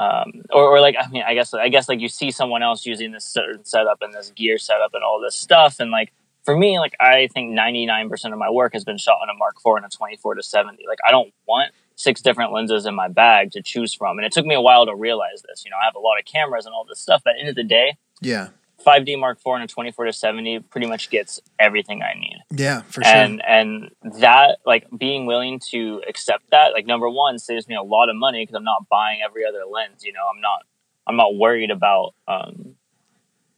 [0.00, 2.84] um, or, or like I mean I guess I guess like you see someone else
[2.84, 6.12] using this certain setup and this gear setup and all this stuff and like
[6.44, 9.56] for me like I think 99% of my work has been shot on a Mark
[9.64, 13.06] IV and a 24 to 70 like I don't want six different lenses in my
[13.06, 15.76] bag to choose from and it took me a while to realize this you know
[15.80, 17.54] I have a lot of cameras and all this stuff but at the end of
[17.56, 18.48] the day Yeah.
[18.84, 22.82] 5D Mark IV and a 24 to 70 pretty much gets everything I need Yeah,
[22.82, 23.12] for sure.
[23.12, 27.82] and and that like being willing to accept that like number one saves me a
[27.82, 30.26] lot of money because i'm not buying every other lens you know?
[30.32, 30.62] I'm not
[31.06, 32.74] i'm not worried about um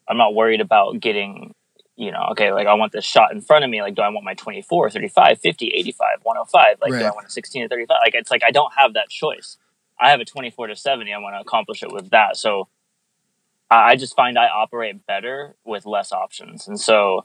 [0.09, 1.55] i'm not worried about getting
[1.96, 4.09] you know okay like i want this shot in front of me like do i
[4.09, 7.96] want my 24 35 50 85 105 like do i want a 16 to 35
[8.05, 9.59] like it's like i don't have that choice.
[9.99, 12.37] I have a 24 to 70 i want to accomplish it with that.
[12.37, 12.68] So
[13.70, 16.68] I just find i operate better with less options.
[16.68, 17.25] And so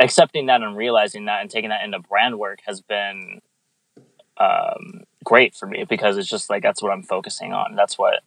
[0.00, 3.40] accepting that and realizing that and taking that into brand work has been
[4.38, 7.76] um, great for me because it's just like that's what I'm focusing on.
[7.76, 8.22] That's what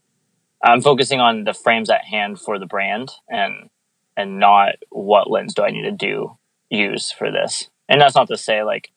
[0.64, 3.70] I'm focusing on the frames at hand for the brand and
[4.16, 6.38] and not what lens do I need to do
[6.70, 7.70] use for this.
[7.90, 8.92] And that's not to say like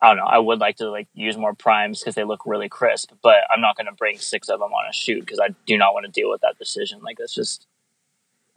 [0.00, 0.24] I don't know.
[0.24, 3.62] I would like to like use more primes because they look really crisp, but I'm
[3.62, 6.04] not going to bring six of them on a shoot because I do not want
[6.04, 7.00] to deal with that decision.
[7.02, 7.66] Like that's just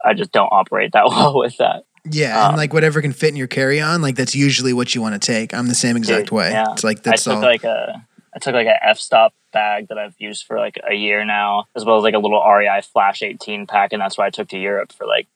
[0.04, 1.84] I just don't operate that well with that.
[2.04, 4.94] Yeah, um, and like whatever can fit in your carry on, like that's usually what
[4.94, 5.52] you want to take.
[5.52, 6.50] I'm the same exact dude, way.
[6.50, 6.72] Yeah.
[6.72, 7.48] It's like that's I took all.
[7.48, 10.94] like a I took like a f stop bag that I've used for like a
[10.94, 14.26] year now, as well as like a little REI Flash 18 pack, and that's what
[14.26, 15.26] I took to Europe for like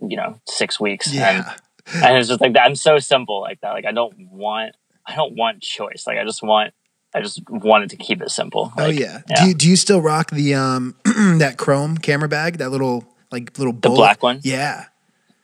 [0.00, 1.12] you know six weeks.
[1.12, 1.54] Yeah.
[1.92, 2.64] And, and it's just like that.
[2.64, 3.70] I'm so simple like that.
[3.70, 4.74] Like I don't want
[5.06, 6.04] I don't want choice.
[6.06, 6.72] Like I just want
[7.14, 8.72] I just wanted to keep it simple.
[8.76, 9.22] Oh, like, oh yeah.
[9.28, 9.42] yeah.
[9.42, 12.58] Do you do you still rock the um that chrome camera bag?
[12.58, 14.40] That little like little the black one?
[14.42, 14.86] Yeah.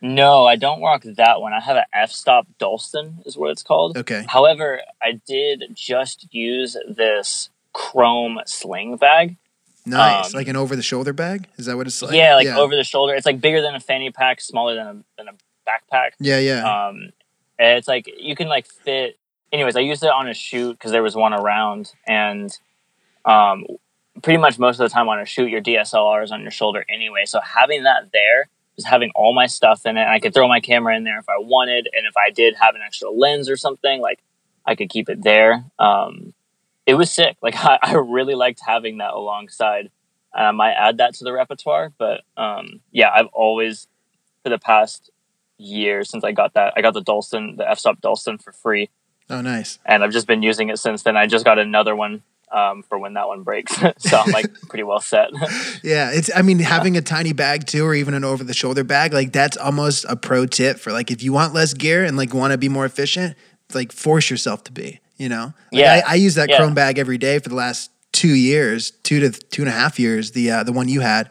[0.01, 1.53] No, I don't rock that one.
[1.53, 3.97] I have an f-stop Dalston is what it's called.
[3.97, 4.25] Okay.
[4.29, 9.37] However, I did just use this chrome sling bag.
[9.87, 11.47] Nice, um, like an over-the-shoulder bag.
[11.57, 12.13] Is that what it's like?
[12.13, 12.59] Yeah, like yeah.
[12.59, 13.15] over the shoulder.
[13.15, 15.33] It's like bigger than a fanny pack, smaller than a, than a
[15.69, 16.11] backpack.
[16.19, 16.89] Yeah, yeah.
[16.89, 17.11] Um,
[17.59, 19.19] it's like you can like fit.
[19.53, 22.51] Anyways, I used it on a shoot because there was one around, and
[23.25, 23.65] um,
[24.23, 26.85] pretty much most of the time on a shoot, your DSLR is on your shoulder
[26.89, 27.25] anyway.
[27.25, 30.07] So having that there just having all my stuff in it.
[30.07, 32.75] I could throw my camera in there if I wanted, and if I did have
[32.75, 34.21] an extra lens or something, like
[34.65, 35.65] I could keep it there.
[35.79, 36.35] Um,
[36.87, 37.37] it was sick.
[37.43, 39.91] Like I, I, really liked having that alongside.
[40.35, 43.89] I might add that to the repertoire, but um, yeah, I've always
[44.43, 45.11] for the past
[45.59, 48.91] year since I got that, I got the Dalston, the f-stop Dalston for free.
[49.31, 49.79] Oh, nice!
[49.85, 51.17] And I've just been using it since then.
[51.17, 53.77] I just got another one um, for when that one breaks.
[53.99, 55.31] so I'm like pretty well set.
[55.83, 56.31] yeah, it's.
[56.35, 59.33] I mean, having a tiny bag too, or even an over the shoulder bag, like
[59.33, 62.53] that's almost a pro tip for like if you want less gear and like want
[62.53, 63.37] to be more efficient,
[63.75, 65.01] like force yourself to be.
[65.17, 66.03] You know, like, yeah.
[66.07, 66.59] I, I use that yeah.
[66.59, 69.99] Chrome bag every day for the last two years, two to two and a half
[69.99, 70.33] years.
[70.33, 71.31] The uh, the one you had,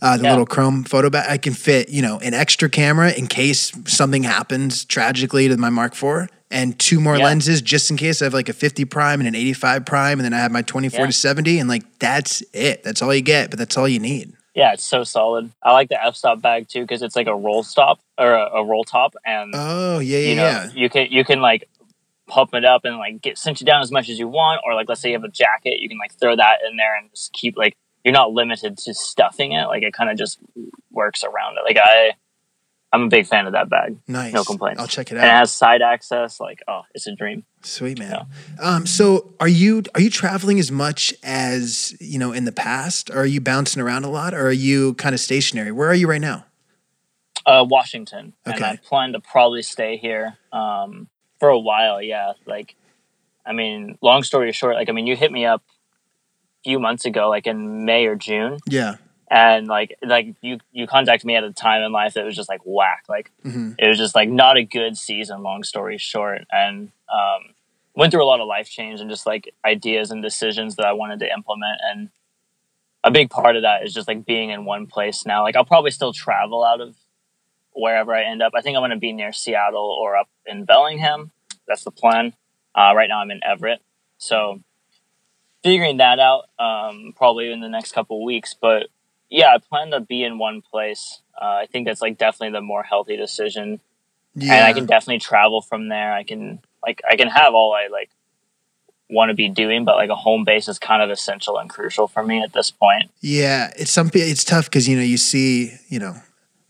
[0.00, 0.30] uh, the yeah.
[0.30, 4.22] little Chrome photo bag, I can fit you know an extra camera in case something
[4.22, 7.24] happens tragically to my Mark IV and two more yeah.
[7.24, 10.24] lenses just in case I have like a 50 prime and an 85 prime, and
[10.24, 11.06] then I have my 24 yeah.
[11.06, 12.82] to 70, and like that's it.
[12.82, 14.34] That's all you get, but that's all you need.
[14.54, 15.52] Yeah, it's so solid.
[15.62, 18.64] I like the f-stop bag too because it's like a roll stop or a, a,
[18.64, 20.70] roll top, and oh yeah, yeah, you know, yeah.
[20.74, 21.68] You can you can like
[22.26, 24.74] pump it up and like get cinch it down as much as you want, or
[24.74, 27.10] like let's say you have a jacket, you can like throw that in there and
[27.10, 29.66] just keep like you're not limited to stuffing it.
[29.66, 30.38] Like it kind of just
[30.90, 31.64] works around it.
[31.64, 32.12] Like I
[32.92, 33.98] I'm a big fan of that bag.
[34.06, 34.32] Nice.
[34.32, 34.80] No complaints.
[34.80, 35.24] I'll check it out.
[35.24, 36.40] And it has side access.
[36.40, 37.44] Like, oh, it's a dream.
[37.62, 38.26] Sweet man.
[38.58, 38.62] Yeah.
[38.62, 43.10] Um, so are you are you traveling as much as you know in the past?
[43.10, 45.70] Or are you bouncing around a lot, or are you kind of stationary?
[45.70, 46.46] Where are you right now?
[47.44, 48.32] Uh, Washington.
[48.46, 48.56] Okay.
[48.56, 51.08] And I plan to probably stay here um,
[51.40, 52.00] for a while.
[52.00, 52.32] Yeah.
[52.46, 52.74] Like,
[53.44, 57.04] I mean, long story short, like, I mean, you hit me up a few months
[57.04, 58.58] ago, like in May or June.
[58.66, 58.96] Yeah
[59.30, 62.48] and like like you you contacted me at a time in life that was just
[62.48, 63.04] like whack.
[63.08, 63.72] Like mm-hmm.
[63.78, 66.42] it was just like not a good season long story short.
[66.50, 67.54] And um,
[67.94, 70.92] went through a lot of life change and just like ideas and decisions that i
[70.92, 71.78] wanted to implement.
[71.90, 72.08] And
[73.04, 75.42] a big part of that is just like being in one place now.
[75.42, 76.96] Like i'll probably still travel out of
[77.72, 78.52] wherever i end up.
[78.56, 81.32] I think i'm going to be near seattle or up in bellingham.
[81.66, 82.34] That's the plan.
[82.74, 83.80] Uh, right now i'm in everett.
[84.16, 84.60] So
[85.62, 88.54] figuring that out um, probably in the next couple weeks.
[88.54, 88.88] But
[89.30, 91.20] yeah, I plan to be in one place.
[91.40, 93.80] Uh, I think that's like definitely the more healthy decision.
[94.34, 94.54] Yeah.
[94.54, 96.12] And I can definitely travel from there.
[96.12, 98.10] I can like I can have all I like
[99.10, 102.06] want to be doing, but like a home base is kind of essential and crucial
[102.06, 103.10] for me at this point.
[103.20, 106.14] Yeah, it's some it's tough because you know you see you know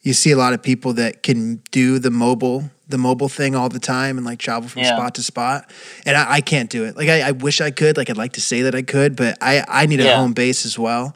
[0.02, 3.68] you see a lot of people that can do the mobile the mobile thing all
[3.68, 4.96] the time and like travel from yeah.
[4.96, 5.70] spot to spot
[6.06, 8.32] and I, I can't do it like I, I, wish i could like i'd like
[8.32, 10.16] to say that i could but i i need a yeah.
[10.16, 11.14] home base as well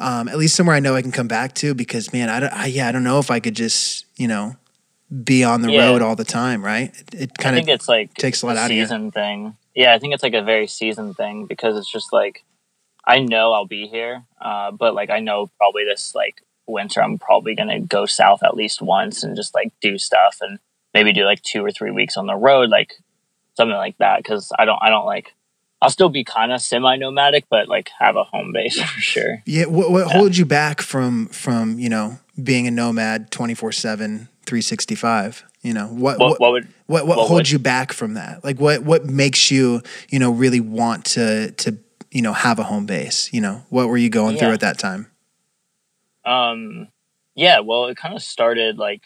[0.00, 2.52] um, at least somewhere I know I can come back to because man, I, don't,
[2.52, 4.56] I yeah, I don't know if I could just you know
[5.24, 5.86] be on the yeah.
[5.86, 6.92] road all the time, right?
[7.12, 9.56] It, it kind of it's like takes a lot a out of season thing.
[9.74, 12.44] Yeah, I think it's like a very season thing because it's just like
[13.06, 17.18] I know I'll be here, uh, but like I know probably this like winter I'm
[17.18, 20.58] probably gonna go south at least once and just like do stuff and
[20.94, 22.94] maybe do like two or three weeks on the road, like
[23.56, 24.18] something like that.
[24.18, 25.34] Because I don't I don't like
[25.82, 29.42] I'll still be kind of semi nomadic, but like have a home base for sure.
[29.46, 29.66] Yeah.
[29.66, 30.18] What, what yeah.
[30.18, 35.86] holds you back from from you know being a nomad 24 7 365 you know
[35.88, 37.50] what what, what would what, what, what holds would?
[37.50, 41.76] you back from that like what what makes you you know really want to to
[42.10, 44.40] you know have a home base you know what were you going yeah.
[44.40, 45.10] through at that time
[46.24, 46.88] um
[47.34, 49.02] yeah well it kind of started like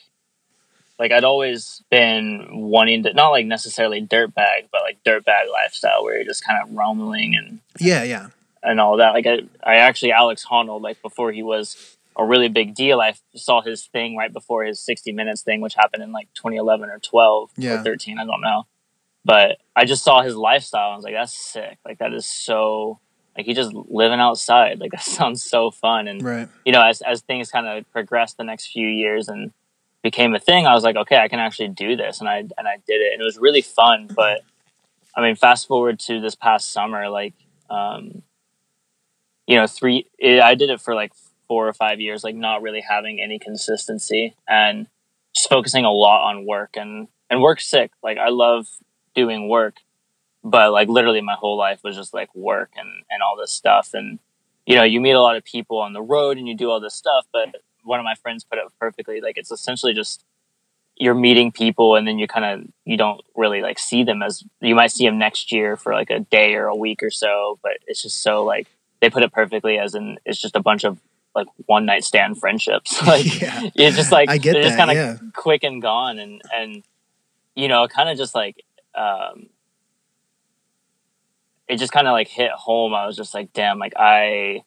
[0.98, 5.48] like I'd always been wanting to not like necessarily dirt bag, but like dirt bag
[5.52, 8.28] lifestyle where you're just kind of roaming and yeah, yeah,
[8.62, 9.12] and all that.
[9.14, 13.14] Like I, I actually Alex Honnold, like before he was a really big deal, I
[13.34, 17.00] saw his thing right before his 60 Minutes thing, which happened in like 2011 or
[17.00, 17.80] 12 Yeah.
[17.80, 18.66] or 13, I don't know.
[19.24, 20.90] But I just saw his lifestyle.
[20.92, 21.78] I was like, that's sick.
[21.84, 23.00] Like that is so
[23.36, 24.78] like he just living outside.
[24.78, 26.06] Like that sounds so fun.
[26.06, 26.48] And right.
[26.64, 29.50] you know, as as things kind of progressed the next few years and
[30.04, 32.68] became a thing, I was like, okay, I can actually do this, and I and
[32.68, 34.08] I did it, and it was really fun.
[34.14, 34.42] But
[35.16, 37.34] I mean, fast forward to this past summer, like,
[37.70, 38.22] um,
[39.46, 41.12] you know, three, it, I did it for like
[41.48, 44.86] four or five years, like not really having any consistency and
[45.34, 47.90] just focusing a lot on work and and work's sick.
[48.02, 48.66] Like I love
[49.14, 49.76] doing work,
[50.44, 53.90] but like literally my whole life was just like work and and all this stuff
[53.94, 54.18] and
[54.66, 56.80] you know you meet a lot of people on the road and you do all
[56.80, 57.48] this stuff but
[57.84, 60.24] one of my friends put it perfectly like it's essentially just
[60.96, 64.44] you're meeting people and then you kind of you don't really like see them as
[64.60, 67.58] you might see them next year for like a day or a week or so
[67.62, 68.68] but it's just so like
[69.00, 70.98] they put it perfectly as in it's just a bunch of
[71.34, 73.02] like one night stand friendships.
[73.06, 76.18] Like yeah, it's just like I get they're just kind of Yeah, quick and gone
[76.18, 76.82] and and
[77.54, 78.64] you know kind of just like
[78.94, 79.48] um
[81.68, 82.94] it just kind of like hit home.
[82.94, 84.62] I was just like damn like i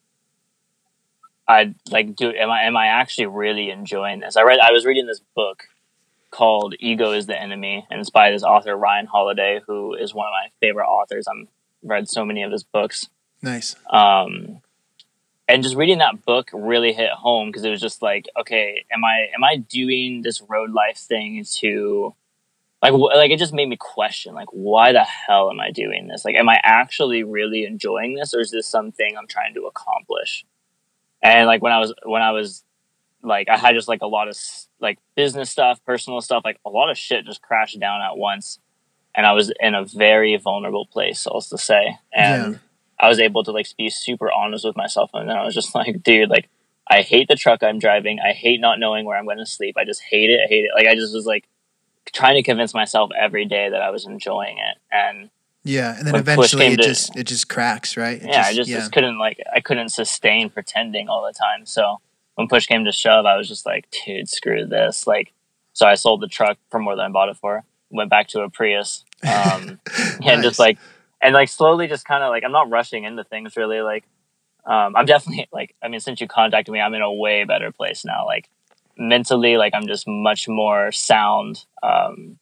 [1.48, 4.86] i like do am i am i actually really enjoying this i read i was
[4.86, 5.64] reading this book
[6.30, 10.28] called ego is the enemy and it's by this author ryan holiday who is one
[10.28, 11.48] of my favorite authors i'm
[11.84, 13.08] read so many of his books
[13.42, 13.76] nice.
[13.90, 14.62] um,
[15.48, 19.04] and just reading that book really hit home because it was just like, okay, am
[19.06, 22.14] I am I doing this road life thing to
[22.82, 26.08] like wh- like it just made me question like why the hell am I doing
[26.08, 26.26] this?
[26.26, 30.46] Like, am I actually really enjoying this, or is this something I'm trying to accomplish?
[31.22, 32.64] And like when I was when I was
[33.24, 34.38] like I had just like a lot of
[34.80, 38.60] like business stuff, personal stuff, like a lot of shit just crashed down at once,
[39.16, 42.54] and I was in a very vulnerable place, also to say, and.
[42.54, 42.60] Yeah.
[43.00, 45.76] I was able to like be super honest with myself, and then I was just
[45.76, 46.50] like, dude, like
[46.90, 48.20] I hate the truck I'm driving.
[48.20, 49.76] I hate not knowing where I'm going to sleep.
[49.78, 50.40] I just hate it.
[50.44, 50.72] I hate it.
[50.76, 51.46] Like I just was like
[52.14, 55.30] trying to convince myself every day that I was enjoying it, and
[55.68, 58.22] Yeah, and then When eventually it to- just it just cracks, right?
[58.22, 61.66] It yeah, I just, just couldn't like I couldn't sustain pretending all the time.
[61.66, 61.98] So
[62.36, 65.08] when push came to shove, I was just like, dude, screw this.
[65.08, 65.34] Like,
[65.74, 67.64] so I sold the truck for more than I bought it for.
[67.90, 69.80] Went back to a Prius, um,
[70.24, 70.78] and just like
[71.22, 74.04] and like slowly just kind of like i'm not rushing into things really like
[74.66, 77.72] um, i'm definitely like i mean since you contacted me i'm in a way better
[77.72, 78.50] place now like
[78.98, 82.38] mentally like i'm just much more sound um,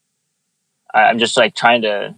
[0.93, 2.15] I, i'm just like trying to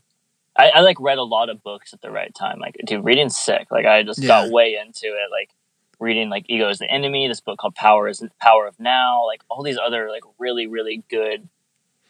[0.57, 3.37] I, I like read a lot of books at the right time like dude reading's
[3.37, 4.27] sick like i just Yeah.
[4.27, 5.51] got way into it like
[5.99, 9.43] reading like ego is the enemy this book called power is power of now like
[9.49, 11.49] all these other like really really good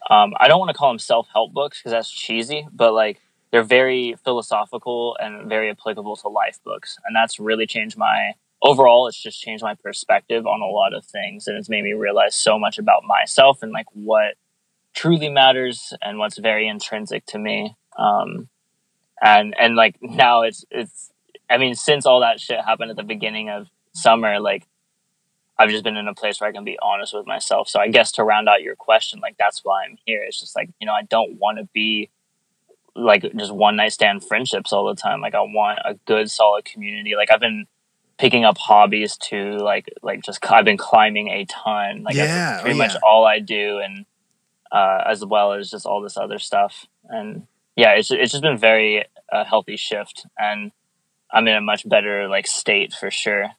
[0.09, 3.21] um, i don't want to call them self-help books because that's cheesy but like
[3.51, 8.33] they're very philosophical and very applicable to life books and that's really changed my
[8.63, 11.93] overall it's just changed my perspective on a lot of things and it's made me
[11.93, 14.35] realize so much about myself and like what
[14.95, 18.47] truly matters and what's very intrinsic to me um
[19.21, 21.11] and and like now it's it's
[21.49, 24.67] i mean since all that shit happened at the beginning of summer like
[25.57, 27.67] i've just been in a place where i can be honest with myself.
[27.67, 30.23] So i guess to round out your question like that's why i'm here.
[30.23, 32.09] It's just like you know i don't want to be
[32.95, 35.21] like just one night stand friendships all the time.
[35.21, 37.15] Like i want a good solid community.
[37.15, 37.65] Like i've been
[38.17, 42.03] picking up hobbies too like like just i've been climbing a ton.
[42.03, 42.99] Like Yeah, that's pretty oh, much yeah.
[43.03, 44.05] all i do and
[44.71, 46.87] uh, as well as just all this other stuff.
[47.05, 47.47] And
[47.77, 50.71] yeah it's, it's just been very a healthy shift and
[51.31, 53.51] i'm in a much better like state for sure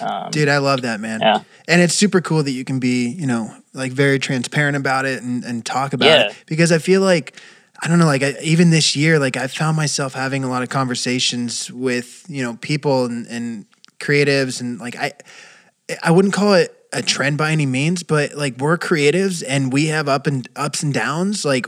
[0.00, 1.20] um, Dude, I love that, man.
[1.20, 1.42] Yeah.
[1.68, 5.22] And it's super cool that you can be, you know, like very transparent about it
[5.22, 6.28] and, and talk about Yeah.
[6.28, 6.44] it.
[6.46, 7.36] Because I feel like,
[7.82, 10.62] I don't know, like I, even this year, like I found myself having a lot
[10.62, 13.66] of conversations with, you know, people and, and
[13.98, 15.12] creatives and like I,
[16.02, 19.86] I wouldn't call it a trend by any means, but like we're creatives and we
[19.86, 21.66] have up and ups and downs like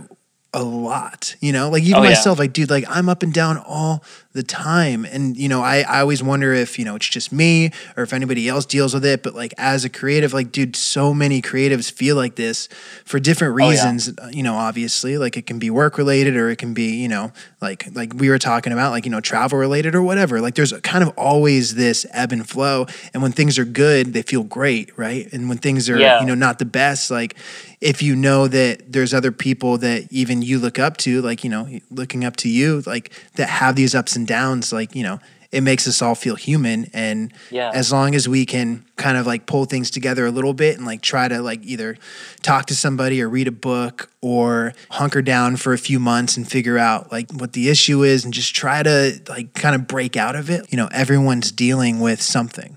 [0.54, 2.10] a lot, you know, like even Oh, yeah.
[2.10, 4.02] myself, like, dude, like I'm up and down all
[4.34, 5.04] the time.
[5.04, 8.12] And, you know, I, I always wonder if, you know, it's just me or if
[8.12, 9.22] anybody else deals with it.
[9.22, 12.68] But like as a creative, like, dude, so many creatives feel like this
[13.04, 13.70] for different Oh, yeah.
[13.70, 16.96] reasons, uh, you know, obviously like it can be work related or it can be,
[16.96, 20.40] you know, like, like we were talking about, like, you know, travel related or whatever.
[20.40, 22.86] Like there's kind of always this ebb and flow.
[23.14, 24.98] And when things are good, they feel great.
[24.98, 25.32] Right.
[25.32, 26.18] And when things are, Yeah.
[26.20, 27.36] you know, not the best, like
[27.80, 31.50] if you know that there's other people that even you look up to, like, you
[31.50, 35.18] know, looking up to you, like that have these ups and downs, like, you know,
[35.52, 36.90] it makes us all feel human.
[36.92, 37.70] And Yeah.
[37.72, 40.84] as long as we can kind of like pull things together a little bit and
[40.84, 41.96] like try to like either
[42.42, 46.50] talk to somebody or read a book or hunker down for a few months and
[46.50, 50.16] figure out like what the issue is and just try to like kind of break
[50.16, 50.66] out of it.
[50.72, 52.76] You know, everyone's dealing with something.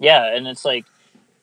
[0.00, 0.86] yeah and it's like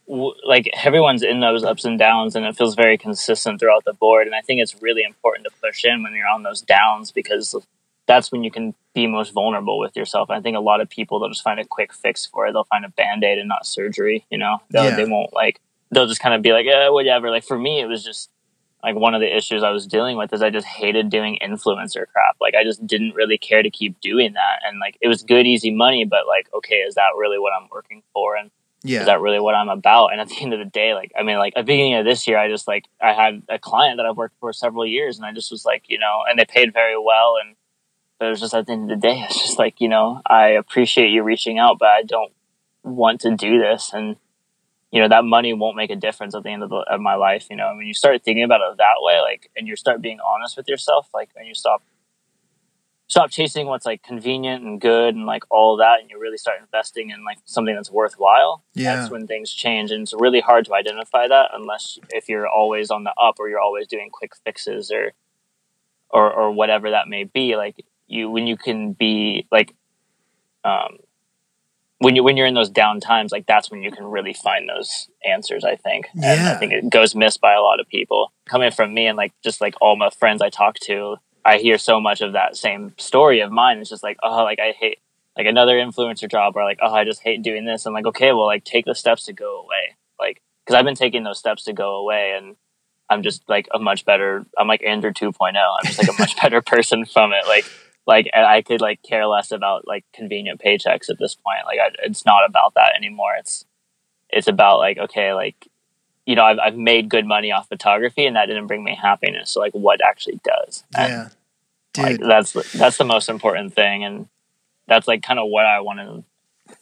[0.07, 4.27] like everyone's in those ups and downs and it feels very consistent throughout the board
[4.27, 7.55] and i think it's really important to push in when you're on those downs because
[8.07, 11.19] that's when you can be most vulnerable with yourself i think a lot of people
[11.19, 14.25] they'll just find a quick fix for it they'll find a band-aid and not surgery
[14.29, 14.95] you know they'll, Yeah.
[14.95, 15.59] they won't like
[15.91, 18.29] they'll just kind of be like eh, whatever like for me it was just
[18.83, 22.05] like one of the issues i was dealing with is i just hated doing influencer
[22.11, 25.23] crap like i just didn't really care to keep doing that and like it was
[25.23, 28.51] good easy money but like okay is that really what i'm working for and
[28.83, 28.99] Yeah.
[28.99, 30.11] is that really what I'm about?
[30.11, 32.05] And at the end of the day, like, I mean, like at the beginning of
[32.05, 35.17] this year, I just like, I had a client that I've worked for several years
[35.17, 37.33] and I just was like, you know, and they paid very well.
[37.41, 37.55] And
[38.19, 40.21] but it was just at the end of the day, it's just like, you know,
[40.25, 42.31] I appreciate you reaching out, but I don't
[42.83, 43.91] want to do this.
[43.93, 44.15] And,
[44.91, 47.15] you know, that money won't make a difference at the end of, the, of my
[47.15, 47.47] life.
[47.49, 50.01] You know, And when you start thinking about it that way, like, and you start
[50.01, 51.83] being honest with yourself, like, and you stop
[53.07, 56.59] stop chasing what's like convenient and good and like all that and you really start
[56.59, 58.95] investing in like something that's worthwhile Yeah.
[58.95, 62.89] that's when things change and it's really hard to identify that unless if you're always
[62.89, 65.11] on the up or you're always doing quick fixes or
[66.09, 69.73] or or whatever that may be like you when you can be like
[70.63, 70.97] um
[71.99, 74.67] when you when you're in those down times like that's when you can really find
[74.67, 76.07] those answers i think.
[76.13, 78.31] And i think it goes missed by a lot of people.
[78.45, 81.77] Coming from me and like just like all my friends i talk to i hear
[81.77, 83.79] so much of that same story of mine.
[83.79, 84.99] It's just like oh like i hate
[85.37, 87.85] like another influencer job or like oh i just hate doing this.
[87.85, 89.95] I'm like okay well like take the steps to go away.
[90.19, 92.55] Like because i've been taking those steps to go away and
[93.09, 96.35] i'm just like a much better i'm like andrew 2.0 i'm just like a much
[96.41, 97.47] better person from it.
[97.47, 97.65] Like
[98.07, 101.65] like i could like care less about like convenient paychecks at this point.
[101.65, 103.33] Like I, it's not about that anymore.
[103.39, 103.65] It's
[104.29, 105.67] it's about like okay like
[106.25, 109.51] you know I've, I've made good money off photography and that didn't bring me happiness.
[109.51, 110.83] So like what actually does?
[110.95, 111.11] And,
[111.97, 112.03] Yeah.
[112.03, 112.29] like Dude.
[112.29, 114.03] that's that's the most important thing.
[114.03, 114.27] And
[114.87, 116.23] that's like kind of what i want to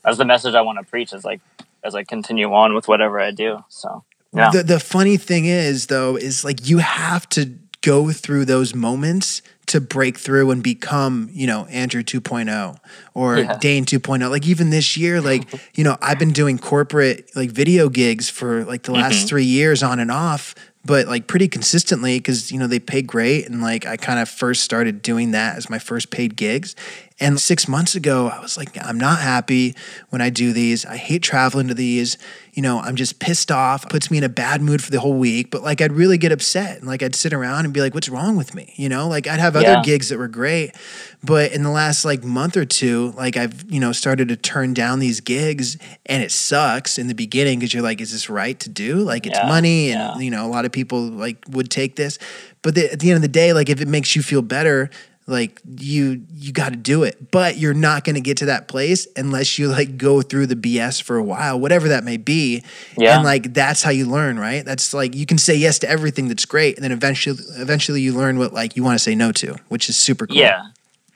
[0.04, 1.40] that's the message i want to preach is like
[1.86, 3.64] as i continue on with whatever i do.
[3.70, 4.04] So
[4.36, 4.50] yeah.
[4.52, 9.42] The the funny thing is though is like you have to go through those moments
[9.68, 12.78] to break through and become, you know, Andrew 2.0
[13.14, 13.58] or Yeah.
[13.60, 14.30] Dane 2.0.
[14.30, 15.44] Like even this year, like,
[15.76, 19.30] you know, I've been doing corporate like video gigs for like the last Mhm.
[19.30, 20.56] 3 years on and off,
[20.86, 24.28] but like pretty consistently cuz you know, they pay great and like I kind of
[24.28, 26.76] first started doing that as my first paid gigs.
[27.24, 29.76] And 6 months ago, I was like I'm not happy
[30.10, 30.86] when I do these.
[30.86, 32.18] I hate traveling to these
[32.56, 35.16] you know, I'm just pissed off, puts me in a bad mood for the whole
[35.16, 35.50] week.
[35.50, 38.10] But like, I'd really get upset and like, I'd sit around and be like, what's
[38.10, 38.74] wrong with me?
[38.76, 39.80] You know, like, I'd have other Yeah.
[39.82, 40.76] gigs that were great.
[41.24, 44.76] But in the last like month or two, like, I've, you know, started to turn
[44.76, 48.60] down these gigs and it sucks in the beginning because you're like, is this right
[48.60, 48.98] to do?
[48.98, 50.22] Like, it's Yeah, money and, yeah.
[50.22, 52.20] you know, a lot of people like would take this.
[52.62, 54.90] But the, at the end of the day, like, if it makes you feel better,
[55.26, 58.68] like you you got to do it but you're not going to get to that
[58.68, 62.62] place unless you like go through the bs for a while whatever that may be
[62.98, 63.16] Yeah.
[63.16, 66.28] and like that's how you learn right that's like you can say yes to everything
[66.28, 69.32] that's great and then eventually eventually you learn what like you want to say no
[69.34, 70.62] to which is super cool Yeah,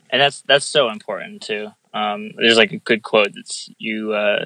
[0.09, 1.69] and that's that's so important too.
[1.93, 4.45] Um, there's like a good quote that's you uh,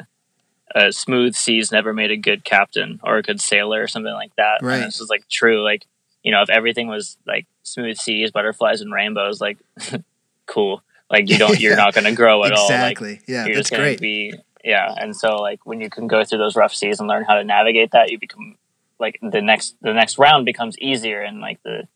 [0.73, 4.33] uh, smooth seas never made a good captain or a good sailor or something like
[4.37, 4.59] that.
[4.61, 4.75] Right.
[4.77, 5.61] And this is like true.
[5.61, 5.85] Like
[6.23, 9.57] you know, if everything was like smooth seas, butterflies, and rainbows, like
[10.45, 10.83] cool.
[11.09, 12.69] Like you don't, you're not going to grow at all.
[12.69, 14.93] Like exactly yeah you're that's just great be yeah.
[14.95, 17.43] And so like when you can go through those rough seas and learn how to
[17.43, 18.57] navigate that, you become
[18.99, 21.87] like the next the next round becomes easier and like the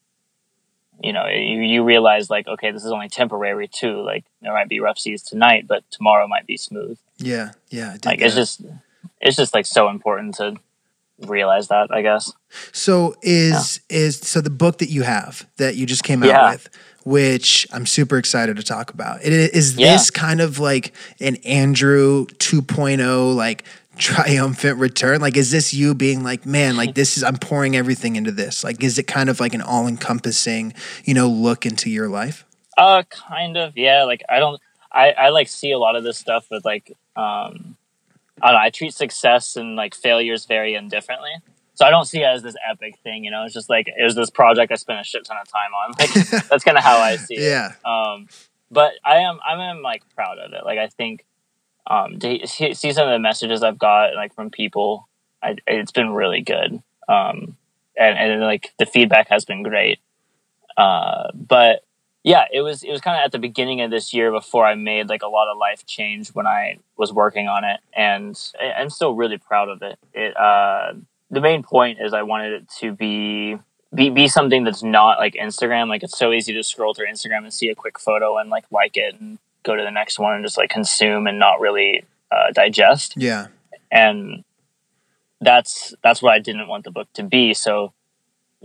[1.01, 4.69] you know you, you realize like okay this is only temporary too like there might
[4.69, 8.61] be rough seas tonight but tomorrow might be smooth yeah yeah like it's just
[9.21, 10.55] it's just like so important to
[11.19, 12.31] realize that i guess
[12.71, 16.51] So is is so the book that you have that you just came out Yeah.
[16.51, 16.69] with,
[17.03, 19.23] which I'm super excited to talk about.
[19.23, 19.93] It, is Yeah.
[19.93, 23.63] this kind of like an Andrew 2.0 like
[23.97, 25.19] triumphant return?
[25.21, 28.63] Like is this you being like, man, like this is I'm pouring everything into this?
[28.63, 32.45] Like is it kind of like an all-encompassing, you know, look into your life?
[32.77, 34.59] uh kind of yeah like i don't
[34.91, 37.77] i i like see a lot of this stuff with like um
[38.45, 41.31] i don't know i treat success and like failures very indifferently.
[41.73, 43.43] So i don't see it as this epic thing you know?
[43.43, 45.93] It's just like it was this project i spent a shit ton of time on.
[45.99, 47.49] Like that's kind of how i see it.
[47.49, 47.71] Yeah.
[47.85, 48.27] um
[48.71, 50.63] but i am i am like proud of it.
[50.63, 51.25] Like i think
[51.87, 55.07] um to see, see some of the messages i've got like from people
[55.43, 56.81] I, it's been really good.
[57.07, 57.57] Um
[57.97, 59.99] and and like the feedback has been great.
[60.77, 61.84] Uh but
[62.25, 64.73] yeah, it was it was kind of at the beginning of this year before I
[64.75, 68.73] made like a lot of life change when I was working on it, and I-
[68.81, 69.99] I'm still really proud of it.
[70.13, 70.93] It uh,
[71.29, 73.59] the main point is I wanted it to be
[73.93, 75.87] be be something that's not like Instagram.
[75.87, 78.65] Like it's so easy to scroll through Instagram and see a quick photo and like
[78.71, 82.03] like it and go to the next one and just like consume and not really
[82.31, 83.47] uh, digest Yeah.
[83.91, 84.43] and
[85.41, 87.53] that's that's what I didn't want the book to be.
[87.53, 87.93] So,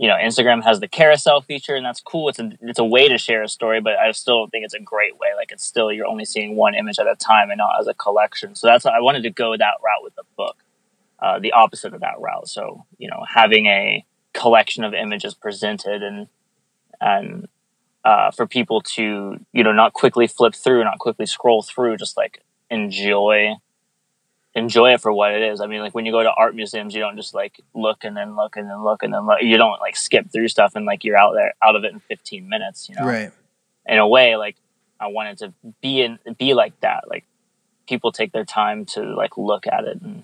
[0.01, 2.27] you know, Instagram has the carousel feature, and that's cool.
[2.27, 4.73] It's a it's a way to share a story, but I still don't think it's
[4.73, 5.27] a great way.
[5.37, 7.93] Like it's still you're only seeing one image at a time and not as a
[7.93, 8.55] collection.
[8.55, 10.57] So that's I wanted to go that route with the book,
[11.19, 12.47] uh, the opposite of that route.
[12.47, 16.27] So you know, having a collection of images presented and
[16.99, 17.47] and
[18.03, 22.17] uh, for people to you know not quickly flip through, not quickly scroll through, just
[22.17, 22.41] like
[22.71, 23.53] enjoy
[24.53, 25.61] enjoy it for what it is.
[25.61, 28.15] I mean, like when you go to art museums, you don't just like look and
[28.15, 29.41] then look and then look and then look.
[29.41, 31.99] You don't like skip through stuff and like you're out there out of it in
[31.99, 32.89] 15 minutes.
[32.89, 33.31] You know, Right.
[33.85, 34.57] in a way, like
[34.99, 37.05] I wanted to be in be like that.
[37.09, 37.25] Like
[37.87, 40.23] people take their time to like look at it, and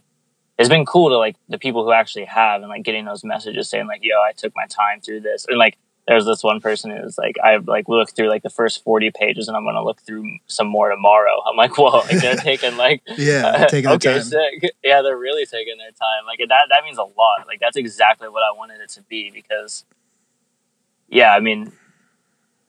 [0.57, 3.69] it's been cool to like the people who actually have and like getting those messages
[3.69, 5.77] saying like, "Yo, I took my time through this," and like.
[6.07, 9.47] There's this one person who's like, I've like looked through like the first 40 pages
[9.49, 11.41] and I'm going to look through some more tomorrow.
[11.45, 13.65] I'm like, whoa, like they're taking like Yeah.
[13.69, 14.23] Taking the okay, time.
[14.23, 14.71] sick.
[14.83, 16.25] Yeah, they're really taking their time.
[16.25, 17.45] Like that that means a lot.
[17.45, 19.83] Like that's exactly what I wanted it to be because
[21.09, 21.71] yeah, I mean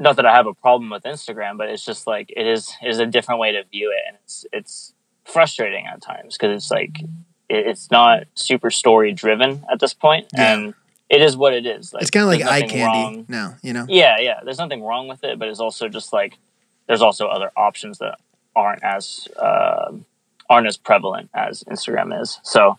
[0.00, 2.88] not that I have a problem with Instagram, but it's just like it is it
[2.88, 6.70] is a different way to view it and it's it's frustrating at times because it's
[6.70, 7.00] like
[7.48, 10.54] it, it's not super story driven at this point Yeah.
[10.54, 10.74] and
[11.10, 11.92] it is what it is.
[11.92, 12.82] Like it's kind of like eye candy
[13.16, 13.86] wrong- now, you know?
[13.88, 14.40] yeah, yeah.
[14.44, 16.38] There's nothing wrong with it, but it's also just like
[16.86, 18.18] there's also other options that
[18.56, 20.04] aren't as um
[20.50, 22.38] aren't as prevalent as Instagram is.
[22.42, 22.78] So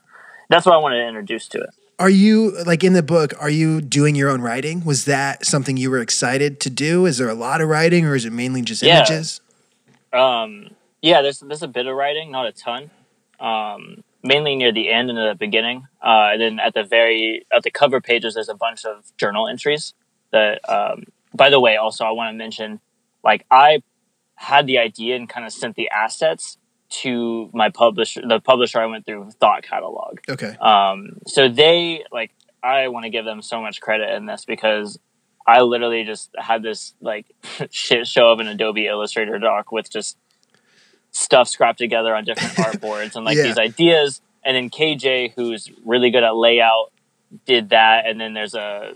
[0.50, 1.70] that's what I wanted to introduce to it.
[2.00, 3.34] Are you like in the book?
[3.40, 4.86] Are you doing your own writing?
[4.86, 7.06] Was that something you were excited to do?
[7.06, 8.98] Is there a lot of writing, or is it mainly just Yeah.
[9.00, 9.42] images?
[10.14, 10.70] Um,
[11.02, 12.90] yeah, there's there's a bit of writing, not a ton.
[13.40, 15.88] Um, mainly near the end and at the beginning.
[16.04, 19.48] Uh, and then at the very at the cover pages, there's a bunch of journal
[19.48, 19.94] entries.
[20.32, 22.80] That, um, by the way, also I want to mention,
[23.24, 23.82] like I
[24.36, 26.58] had the idea and kind of sent the assets
[26.90, 30.20] to my publisher, the publisher I went through, Thought Catalog.
[30.28, 30.56] Okay.
[30.58, 32.32] Um, so they like
[32.64, 35.00] I want to give them so much credit in this because
[35.46, 37.26] I literally just had this like
[37.72, 40.18] shit show of an Adobe Illustrator doc with just
[41.12, 43.44] stuff scrapped together on different artboards and like Yeah.
[43.44, 44.22] these ideas.
[44.44, 46.92] And then KJ, who's really good at layout,
[47.46, 48.06] did that.
[48.08, 48.94] And then there's a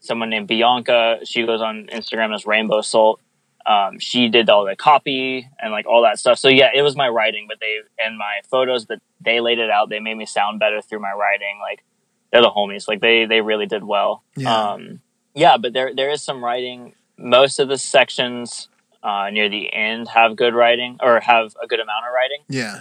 [0.00, 1.20] someone named Bianca.
[1.24, 3.20] She goes on Instagram as Rainbow Salt.
[3.64, 6.36] Um, she did all the copy and like all that stuff.
[6.38, 9.70] So yeah, it was my writing, but they and my photos, but they laid it
[9.70, 9.88] out.
[9.88, 11.58] They made me sound better through my writing.
[11.60, 11.84] Like
[12.32, 12.88] they're the homies.
[12.88, 14.24] Like they they really did well.
[14.36, 14.52] Yeah.
[14.72, 15.00] Um,
[15.34, 16.94] yeah, but there there is some writing.
[17.16, 18.68] Most of the sections
[19.02, 22.38] uh, near the end have good writing or have a good amount of writing.
[22.48, 22.80] Yeah.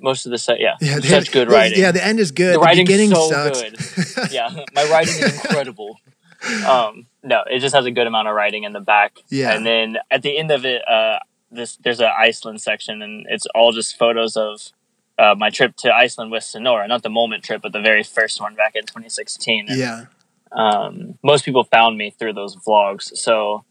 [0.00, 0.98] Most of the set, yeah, Yeah.
[0.98, 1.78] the- such good writing.
[1.80, 1.92] Yeah.
[1.92, 2.54] The end is good.
[2.54, 3.62] the The, writing's beginning so sucks.
[4.14, 4.32] good.
[4.32, 5.98] yeah, my writing is incredible.
[6.68, 9.16] Um, no, it just has a good amount of writing in the back.
[9.30, 9.54] Yeah.
[9.56, 11.18] and then at the end of it, uh,
[11.50, 14.60] this there's an Iceland section, and it's all just photos of
[15.18, 16.86] uh, my trip to Iceland with Sonora.
[16.86, 19.66] Not the moment trip, but the very first one back in 2016.
[19.70, 20.04] And, yeah.
[20.52, 23.64] um, most people found me through those vlogs, so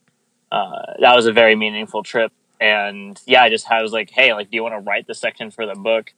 [0.51, 2.31] uh, that was a very meaningful trip.
[2.59, 5.13] And yeah, I just I was like, hey, like, do you want to write the
[5.13, 6.13] section for the book?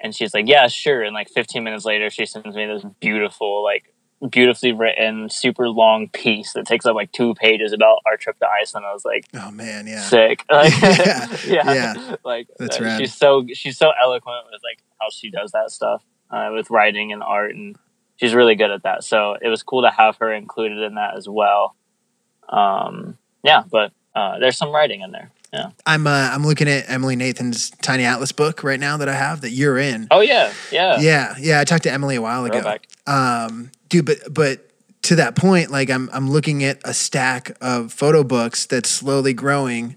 [0.00, 1.02] And she's like, yeah, sure.
[1.02, 3.92] And like 15 minutes later, she sends me this beautiful, like,
[4.30, 8.46] beautifully written, super long piece that takes up like two pages about our trip to
[8.46, 8.86] Iceland.
[8.86, 9.86] I was like, Oh man.
[9.86, 10.00] Yeah.
[10.00, 10.42] sick.
[10.50, 12.16] Like, Yeah, yeah, yeah.
[12.24, 13.00] Like That's uh, rad.
[13.00, 17.12] she's so she's so eloquent with like how she does that stuff uh, with writing
[17.12, 17.76] and art, and
[18.16, 19.04] she's really good at that.
[19.04, 21.76] So it was cool to have her included in that as well.
[22.48, 25.30] Um, yeah, but uh, there's some writing in there.
[25.52, 25.70] Yeah.
[25.86, 29.42] I'm uh, I'm looking at Emily Nathan's Tiny Atlas book right now that I have
[29.42, 30.08] that you're in.
[30.10, 30.98] Oh yeah, yeah.
[31.00, 31.60] Yeah, yeah.
[31.60, 32.76] I talked to Emily a while ago.
[33.06, 34.68] Um, dude, but but
[35.02, 39.32] to that point, like I'm I'm looking at a stack of photo books that's slowly
[39.32, 39.96] growing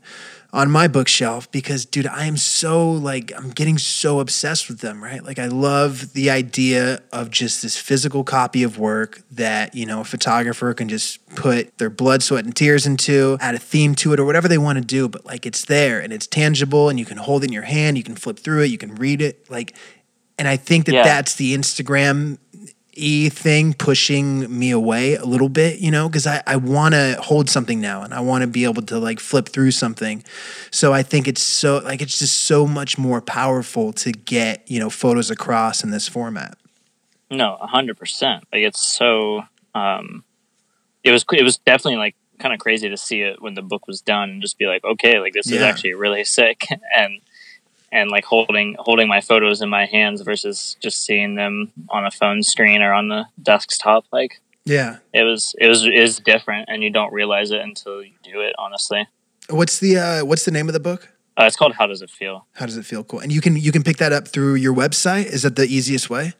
[0.51, 5.03] on my bookshelf because dude, I am so like I'm getting so obsessed with them,
[5.03, 5.23] right?
[5.23, 10.01] Like I love the idea of just this physical copy of work that, you know,
[10.01, 14.11] a photographer can just put their blood, sweat, and tears into, add a theme to
[14.13, 16.97] it or whatever they want to do, but like it's there and it's tangible and
[16.99, 19.21] you can hold it in your hand, you can flip through it, you can read
[19.21, 19.49] it.
[19.51, 19.75] Like
[20.39, 21.03] and I think that Yeah.
[21.03, 22.37] that's the Instagram
[22.99, 27.17] e thing pushing me away a little bit, you know, because I, I want to
[27.21, 30.23] hold something now and I want to be able to like flip through something.
[30.71, 34.79] So I think it's so like it's just so much more powerful to get, you
[34.79, 36.57] know, photos across in this format.
[37.31, 38.43] No, a hundred percent.
[38.51, 39.43] Like it's so.
[39.75, 40.23] Um,
[41.03, 43.87] it was it was definitely like kind of crazy to see it when the book
[43.87, 47.21] was done and just be like, okay, like this is actually really sick, and
[47.91, 52.11] and like holding holding my photos in my hands versus just seeing them on a
[52.11, 54.05] phone screen or on the desktop.
[54.11, 54.97] Like Yeah.
[55.13, 58.53] it was it was is different, and you don't realize it until you do it.
[58.57, 59.07] Honestly,
[59.49, 61.09] What's the uh, what's the name of the book?
[61.39, 62.45] uh, it's called How Does It Feel?
[62.53, 63.03] How does it feel?
[63.03, 63.19] Cool.
[63.21, 65.25] And you can you can pick that up through your website.
[65.25, 66.33] Is that the easiest way?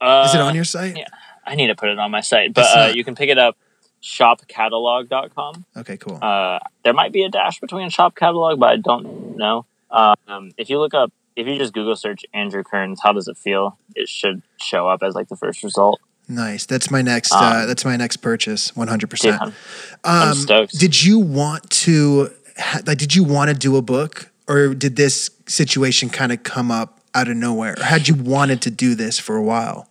[0.00, 0.96] Uh, Is it on your site?
[0.96, 1.04] yeah.
[1.46, 3.38] I need to put it on my site, but It's uh, you can pick it
[3.38, 3.56] up
[4.02, 5.64] shopcatalog.com.
[5.76, 6.18] Okay, cool.
[6.20, 9.66] Uh, there might be a dash between shop catalog, but I don't know.
[9.90, 13.36] Um, if you look up, if you just Google search Andrew Kearns, how does it
[13.36, 13.78] feel?
[13.94, 16.00] It should show up as like the first result.
[16.28, 16.66] Nice.
[16.66, 17.32] That's my next.
[17.32, 18.74] uh, Um, that's my next purchase.
[18.74, 19.40] One hundred percent.
[19.40, 19.52] I'm,
[20.04, 20.74] I'm stoked.
[20.74, 22.30] Um, Did you want to?
[22.58, 26.42] ha- Like, did you want to do a book, or did this situation kind of
[26.42, 27.74] come up out of nowhere?
[27.78, 29.88] Or had you wanted to do this for a while?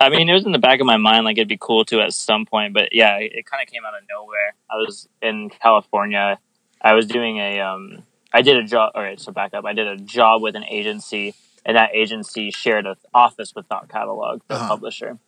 [0.00, 2.00] I mean, it was in the back of my mind, like it'd be cool to
[2.00, 4.54] at some point, but yeah, it, it kind of came out of nowhere.
[4.70, 6.38] I was in California.
[6.82, 8.02] I was doing a, um,
[8.34, 8.92] I did a job.
[8.96, 9.64] All right, so back up.
[9.64, 13.88] I did a job with an agency, and that agency shared an office with Thought
[13.88, 14.68] Catalog, the Uh-huh.
[14.68, 15.18] publisher,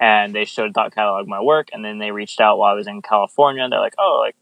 [0.00, 2.88] and they showed Thought Catalog my work, and then they reached out while I was
[2.88, 3.66] in California.
[3.68, 4.34] They're like, "Oh, like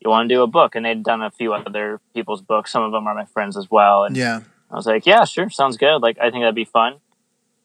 [0.00, 2.72] you want to do a book?" And they'd done a few other people's books.
[2.72, 4.40] Some of them are my friends as well, and Yeah.
[4.70, 5.98] I was like, yeah, sure, sounds good.
[6.00, 7.00] Like, I think that'd be fun.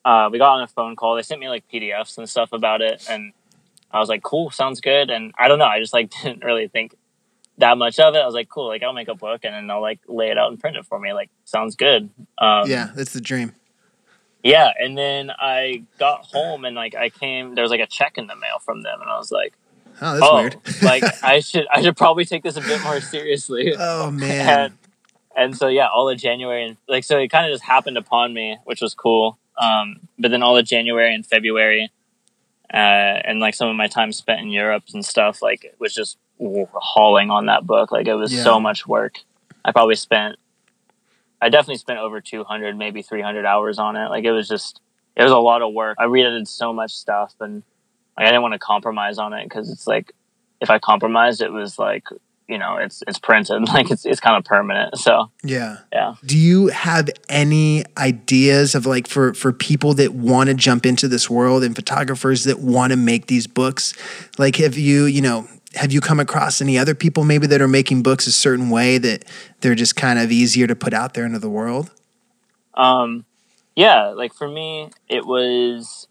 [0.04, 1.16] Uh, we got on a phone call.
[1.16, 3.32] They sent me like PDFs and stuff about it, and
[3.92, 5.10] I was like, cool, sounds good.
[5.10, 6.96] And I don't know, I just like didn't really think
[7.58, 8.20] that much of it.
[8.20, 10.38] I was like, cool, like I'll make a book and then they'll like lay it
[10.38, 11.14] out and print it for me.
[11.14, 12.10] Like, sounds good.
[12.38, 12.90] Um, yeah.
[12.96, 13.54] That's the dream.
[14.44, 14.72] yeah.
[14.78, 18.28] And then I got home and like I came, there was like a check in
[18.28, 19.54] the mail from them, and I was like,
[20.02, 20.58] Oh, that's oh, weird.
[20.82, 23.74] like I should, I should probably take this a bit more seriously.
[23.80, 24.50] oh man.
[24.60, 24.78] and,
[25.36, 28.34] and so yeah, all of January and like so it kind of just happened upon
[28.34, 29.38] me, which was cool.
[29.58, 31.90] Um, but then all of January and February,
[32.74, 35.94] uh, and like some of my time spent in Europe and stuff, like it was
[35.94, 37.92] just hauling on that book.
[37.92, 38.44] Like it was Yeah.
[38.44, 39.20] so much work.
[39.64, 40.36] I probably spent,
[41.42, 44.10] I definitely spent over two hundred, maybe three hundred hours on it.
[44.10, 44.80] Like it was just,
[45.16, 45.98] it was a lot of work.
[46.00, 47.64] I reedited so much stuff, and
[48.18, 50.12] like, I didn't want to compromise on it because it's like
[50.62, 52.04] if I compromised, it was like
[52.48, 54.98] you know it's it's printed, like it's it's kind of permanent.
[55.00, 55.78] So Yeah.
[55.92, 56.16] yeah.
[56.26, 61.08] Do you have any ideas of like for for people that want to jump into
[61.08, 63.94] this world and photographers that want to make these books?
[64.38, 67.68] Like have you, you know, have you come across any other people maybe that are
[67.68, 69.26] making books a certain way that
[69.62, 71.92] they're just kind of easier to put out there into the world?
[72.74, 73.26] Um,
[73.76, 76.08] yeah, like for me, it was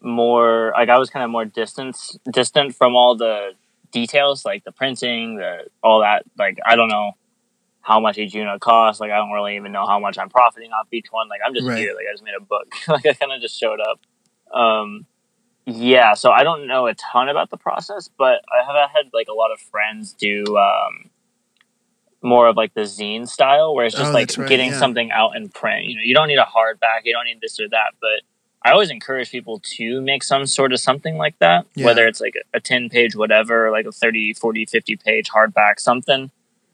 [0.00, 3.52] more like I was kind of more distance distant from all the
[3.90, 6.24] details, like the printing, the all that.
[6.38, 7.12] Like I don't know
[7.80, 9.00] how much each unit costs.
[9.00, 11.28] Like I don't really even know how much I'm profiting off each one.
[11.28, 11.78] Like I'm just Right.
[11.78, 11.94] here.
[11.94, 12.66] Like I just made a book.
[12.88, 14.00] like I kind of just showed up.
[14.54, 15.06] Um,
[15.68, 19.28] yeah, so I don't know a ton about the process, but I have had like
[19.28, 21.10] a lot of friends do um,
[22.22, 24.78] more of like the zine style, where it's just Oh, like right, getting yeah.
[24.78, 25.84] something out in print.
[25.84, 28.22] You know, you don't need a hardback, you don't need this or that, but
[28.64, 31.84] I always encourage people to make some sort of something like that, Yeah.
[31.86, 35.78] whether it's like a 10 page whatever, or like a 30, 40, 50 page hardback,
[35.78, 36.30] something,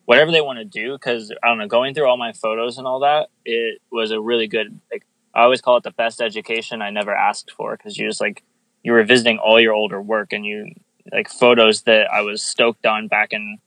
[0.06, 0.96] whatever they want to do.
[0.98, 4.20] Cause I don't know, going through all my photos and all that, it was a
[4.20, 7.76] really good, like, I always call it the best education I never asked for.
[7.76, 8.42] Cause you just like,
[8.84, 10.72] you were visiting all your older work and you
[11.12, 13.58] like photos that I was stoked on back in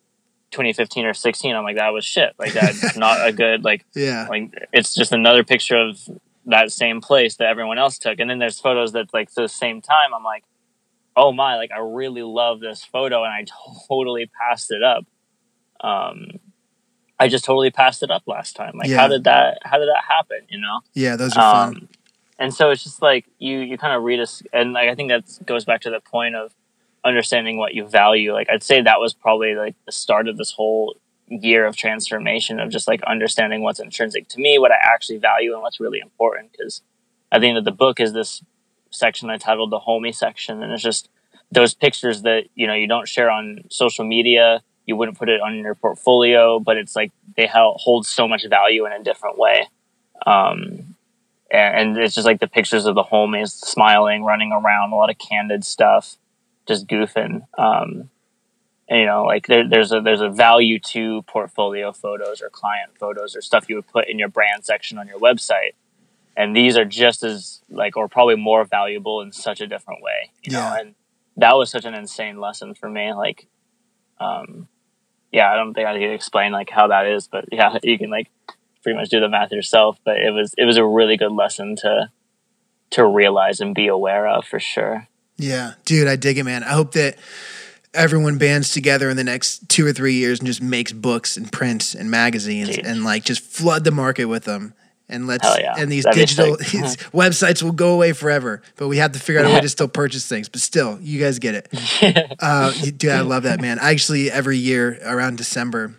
[0.51, 1.55] 2015 or 16.
[1.55, 2.33] I'm like, that was shit.
[2.39, 4.27] Like that's not a good, like, Yeah.
[4.29, 5.99] like it's just another picture of
[6.45, 9.81] that same place that everyone else took and then there's photos that like the same
[9.81, 10.45] time i'm like
[11.17, 13.43] oh my like i really love this photo and i
[13.89, 15.03] totally passed it up
[15.81, 16.27] um
[17.19, 18.95] i just totally passed it up last time like Yeah.
[19.01, 21.89] how did that how did that happen you know Yeah, those are fun.
[22.39, 25.09] And so it's just like you you kind of read us and like i think
[25.09, 26.53] that goes back to the point of
[27.05, 28.33] understanding what you value.
[28.33, 30.95] Like i'd say that was probably like the start of this whole
[31.29, 35.53] year of transformation of just like understanding what's intrinsic to me what i actually value
[35.53, 36.51] and what's really important.
[36.51, 36.81] Because
[37.31, 38.43] at the end of the book is this
[38.89, 41.09] section i titled the homie section and it's just
[41.51, 45.41] those pictures that you know you don't share on social media you wouldn't put it
[45.41, 49.67] on your portfolio but it's like they hold so much value in a different way.
[50.25, 50.95] Um,
[51.51, 55.17] and, it's just like the pictures of the homies smiling, running around, a lot of
[55.17, 56.17] candid stuff,
[56.67, 57.41] just goofing.
[57.57, 58.09] Um,
[58.89, 62.91] and, you know, like there, there's a there's a value to portfolio photos or client
[62.99, 65.73] photos or stuff you would put in your brand section on your website,
[66.37, 70.31] and these are just as like or probably more valuable in such a different way.
[70.43, 70.79] You know, Yeah.
[70.79, 70.95] and
[71.35, 73.13] that was such an insane lesson for me.
[73.13, 73.47] Like,
[74.19, 74.67] um,
[75.31, 78.09] yeah, I don't think I can explain like how that is, but yeah, you can
[78.09, 78.29] like
[78.83, 79.97] pretty much do the math yourself.
[80.03, 82.09] But it was it was a really good lesson to
[82.91, 85.07] to realize and be aware of for sure.
[85.37, 86.63] Yeah, dude, I dig it, man.
[86.63, 87.17] I hope that
[87.93, 91.51] everyone bands together in the next two or three years and just makes books and
[91.51, 94.73] prints and magazines and like just flood the market with them.
[95.09, 95.75] And let's yeah.
[95.77, 99.41] and these That'd digital these websites will go away forever, but we have to figure
[99.41, 100.49] out a way to still purchase things.
[100.49, 102.33] But still, you guys get it.
[102.39, 103.79] Uh, dude, I love that man.
[103.79, 105.95] I actually every year around December,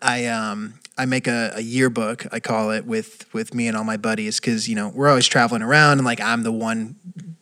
[0.00, 2.26] I um I make a, a yearbook.
[2.32, 5.26] I call it with with me and all my buddies because you know we're always
[5.26, 6.96] traveling around and like I'm the one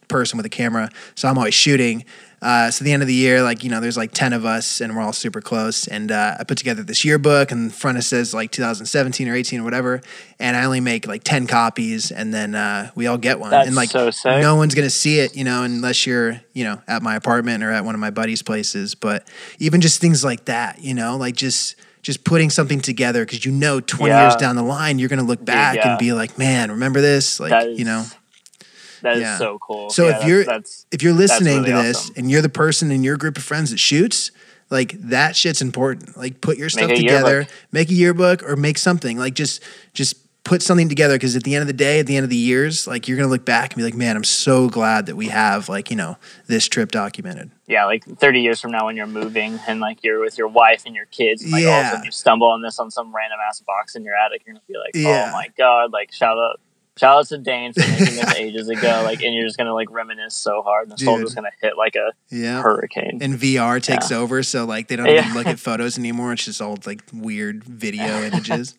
[0.08, 2.04] person with a camera, so I'm always shooting.
[2.42, 4.44] Uh, so at the end of the year, like you know, there's like ten of
[4.44, 5.86] us, and we're all super close.
[5.86, 9.34] And uh, I put together this yearbook, and the front it says like 2017 or
[9.34, 10.02] 18 or whatever.
[10.38, 13.50] And I only make like ten copies, and then uh, we all get one.
[13.50, 14.42] That's and like so sick.
[14.42, 17.70] no one's gonna see it, you know, unless you're you know at my apartment or
[17.70, 18.94] at one of my buddies' places.
[18.94, 19.26] But
[19.58, 23.50] even just things like that, you know, like just just putting something together because you
[23.50, 24.22] know 20 Yeah.
[24.28, 25.88] years down the line you're gonna look back yeah.
[25.90, 27.40] and be like, man, remember this?
[27.40, 28.04] Like is, you know.
[29.02, 29.38] that is Yeah.
[29.38, 29.88] so cool.
[29.90, 32.14] So if you're that's if you're listening really to this awesome.
[32.18, 34.30] and you're the person in your group of friends that shoots,
[34.70, 36.16] like that shit's important.
[36.16, 37.52] Like put your stuff a together, yearbook.
[37.72, 39.18] make a yearbook or make something.
[39.18, 39.62] Like just
[39.94, 42.30] just put something together because at the end of the day, at the end of
[42.30, 45.16] the years, like you're gonna look back and be like, man, I'm so glad that
[45.16, 46.16] we have like you know
[46.46, 47.50] this trip documented.
[47.66, 50.82] yeah, like 30 years from now when you're moving and like you're with your wife
[50.86, 51.90] and your kids, and like all of a Yeah.
[51.92, 54.64] sudden you stumble on this on some random ass box in your attic, you're gonna
[54.68, 55.28] be like, oh Yeah.
[55.28, 56.60] oh my god, like shout out.
[56.96, 59.90] Shout out to Dane for making this ages ago, like, and you're just gonna like
[59.90, 60.84] reminisce so hard.
[60.88, 61.26] And the soul Dude.
[61.26, 62.62] just gonna hit like a Yeah.
[62.62, 63.18] hurricane.
[63.20, 65.24] and VR takes over, so like they don't Yeah.
[65.24, 66.32] even look at photos anymore.
[66.34, 68.76] It's just all like weird video images.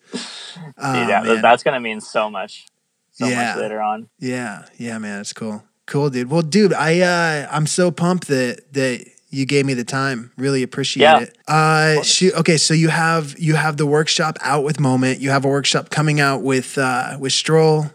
[0.78, 1.42] Oh, yeah, man.
[1.42, 2.66] that's gonna mean so much,
[3.12, 3.52] so Yeah.
[3.54, 4.08] much later on.
[4.18, 5.64] Yeah, yeah, man, it's cool.
[5.86, 6.30] Cool, dude.
[6.30, 10.30] Well, dude, I uh I'm so pumped that that you gave me the time.
[10.38, 11.18] Really appreciate Yeah.
[11.20, 11.36] it.
[11.46, 15.20] Uh shoot, okay, so you have you have the workshop out with Moment.
[15.20, 17.92] You have a workshop coming out with uh with Strohl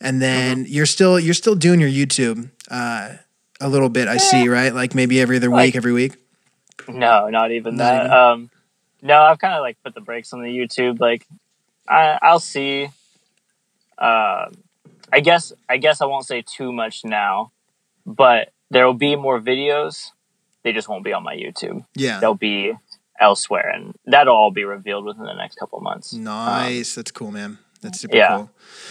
[0.00, 0.72] and then Mm-hmm.
[0.72, 3.14] you're still you're still doing your YouTube uh
[3.60, 4.74] a little bit, I see, right?
[4.74, 6.16] Like maybe every other week, Like- every week.
[6.88, 8.06] No, not even Not that.
[8.06, 8.16] even?
[8.16, 8.50] Um,
[9.02, 10.98] no, I've kind of like put the brakes on the YouTube.
[10.98, 11.26] Like,
[11.86, 12.88] I, I'll see.
[13.98, 14.48] Uh,
[15.12, 17.52] I guess I guess I won't say too much now,
[18.06, 20.10] but there will be more videos.
[20.62, 21.84] They just won't be on my YouTube.
[21.94, 22.18] Yeah.
[22.20, 22.72] They'll be
[23.20, 26.12] elsewhere, and that'll all be revealed within the next couple months.
[26.14, 26.94] Nice.
[26.94, 27.58] That's cool, man.
[27.82, 28.28] That's super yeah.
[28.36, 28.50] cool.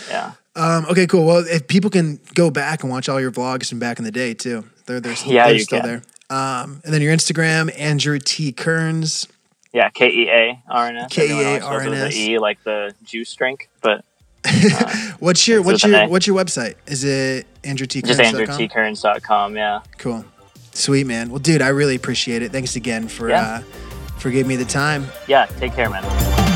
[0.10, 1.26] Yeah, Um, okay, cool.
[1.26, 4.12] Well, if people can go back and watch all your vlogs from back in the
[4.12, 5.88] day too, they're they're, Yeah, they're you still can.
[5.90, 6.02] there.
[6.38, 9.28] Um, and then your Instagram, Andrew T Kearns.
[9.74, 9.90] yeah.
[9.90, 11.18] K E A R N S.
[11.18, 12.16] Everyone always spells it with K-E-A-R-N-S.
[12.16, 14.04] E, like the juice drink, but
[15.20, 16.76] what's your what's your what's your website?
[16.88, 18.34] Is it Andrew T just Kearns?
[18.36, 19.56] AndrewTKearns.com.
[19.56, 19.82] Yeah.
[19.98, 20.24] Cool,
[20.74, 21.30] sweet man.
[21.30, 22.52] Well, dude, I really appreciate it.
[22.52, 23.42] Thanks again for Yeah.
[23.42, 23.62] uh,
[24.20, 25.08] for giving me the time.
[25.28, 25.46] Yeah.
[25.60, 26.49] Take care, man.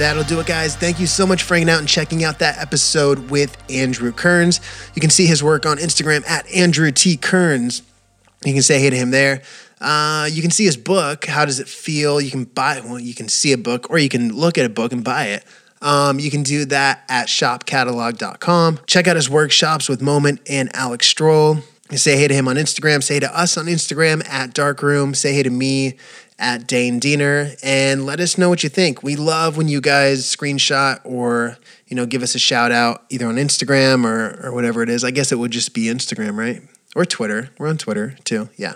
[0.00, 0.76] That'll do it, guys.
[0.76, 4.58] Thank you so much for hanging out and checking out that episode with Andrew Kearns.
[4.94, 7.18] You can see his work on Instagram at Andrew T.
[7.18, 7.82] Kearns.
[8.42, 9.42] You can say hey to him there.
[9.78, 12.18] Uh, you can see his book, How Does It Feel?
[12.18, 14.70] You can buy well, you can see a book or you can look at a
[14.70, 15.44] book and buy it.
[15.82, 18.80] Um, you can do that at shopcatalog.com.
[18.86, 21.62] Check out his workshops with Moment and Alex Strohl.
[21.94, 23.02] Say hey to him on Instagram.
[23.02, 25.12] Say hey to us on Instagram at Darkroom.
[25.12, 25.98] Say hey to me
[26.40, 29.02] at Dane Diener and let us know what you think.
[29.02, 33.26] We love when you guys screenshot or you know give us a shout out either
[33.26, 35.04] on Instagram or or whatever it is.
[35.04, 36.62] I guess it would just be Instagram, right?
[36.96, 37.50] Or Twitter.
[37.58, 38.48] We're on Twitter too.
[38.56, 38.74] Yeah.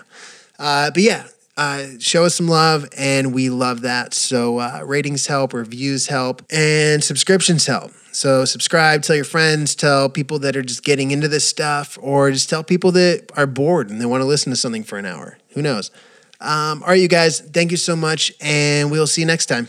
[0.57, 4.13] Uh, but yeah, uh, show us some love, and we love that.
[4.13, 7.91] So uh, ratings help, reviews help, and subscriptions help.
[8.11, 12.31] So subscribe, tell your friends, tell people that are just getting into this stuff, or
[12.31, 15.05] just tell people that are bored and they want to listen to something for an
[15.05, 15.37] hour.
[15.49, 15.91] Who knows?
[16.39, 19.67] Um, all right, you guys, thank you so much, and we'll see you next time.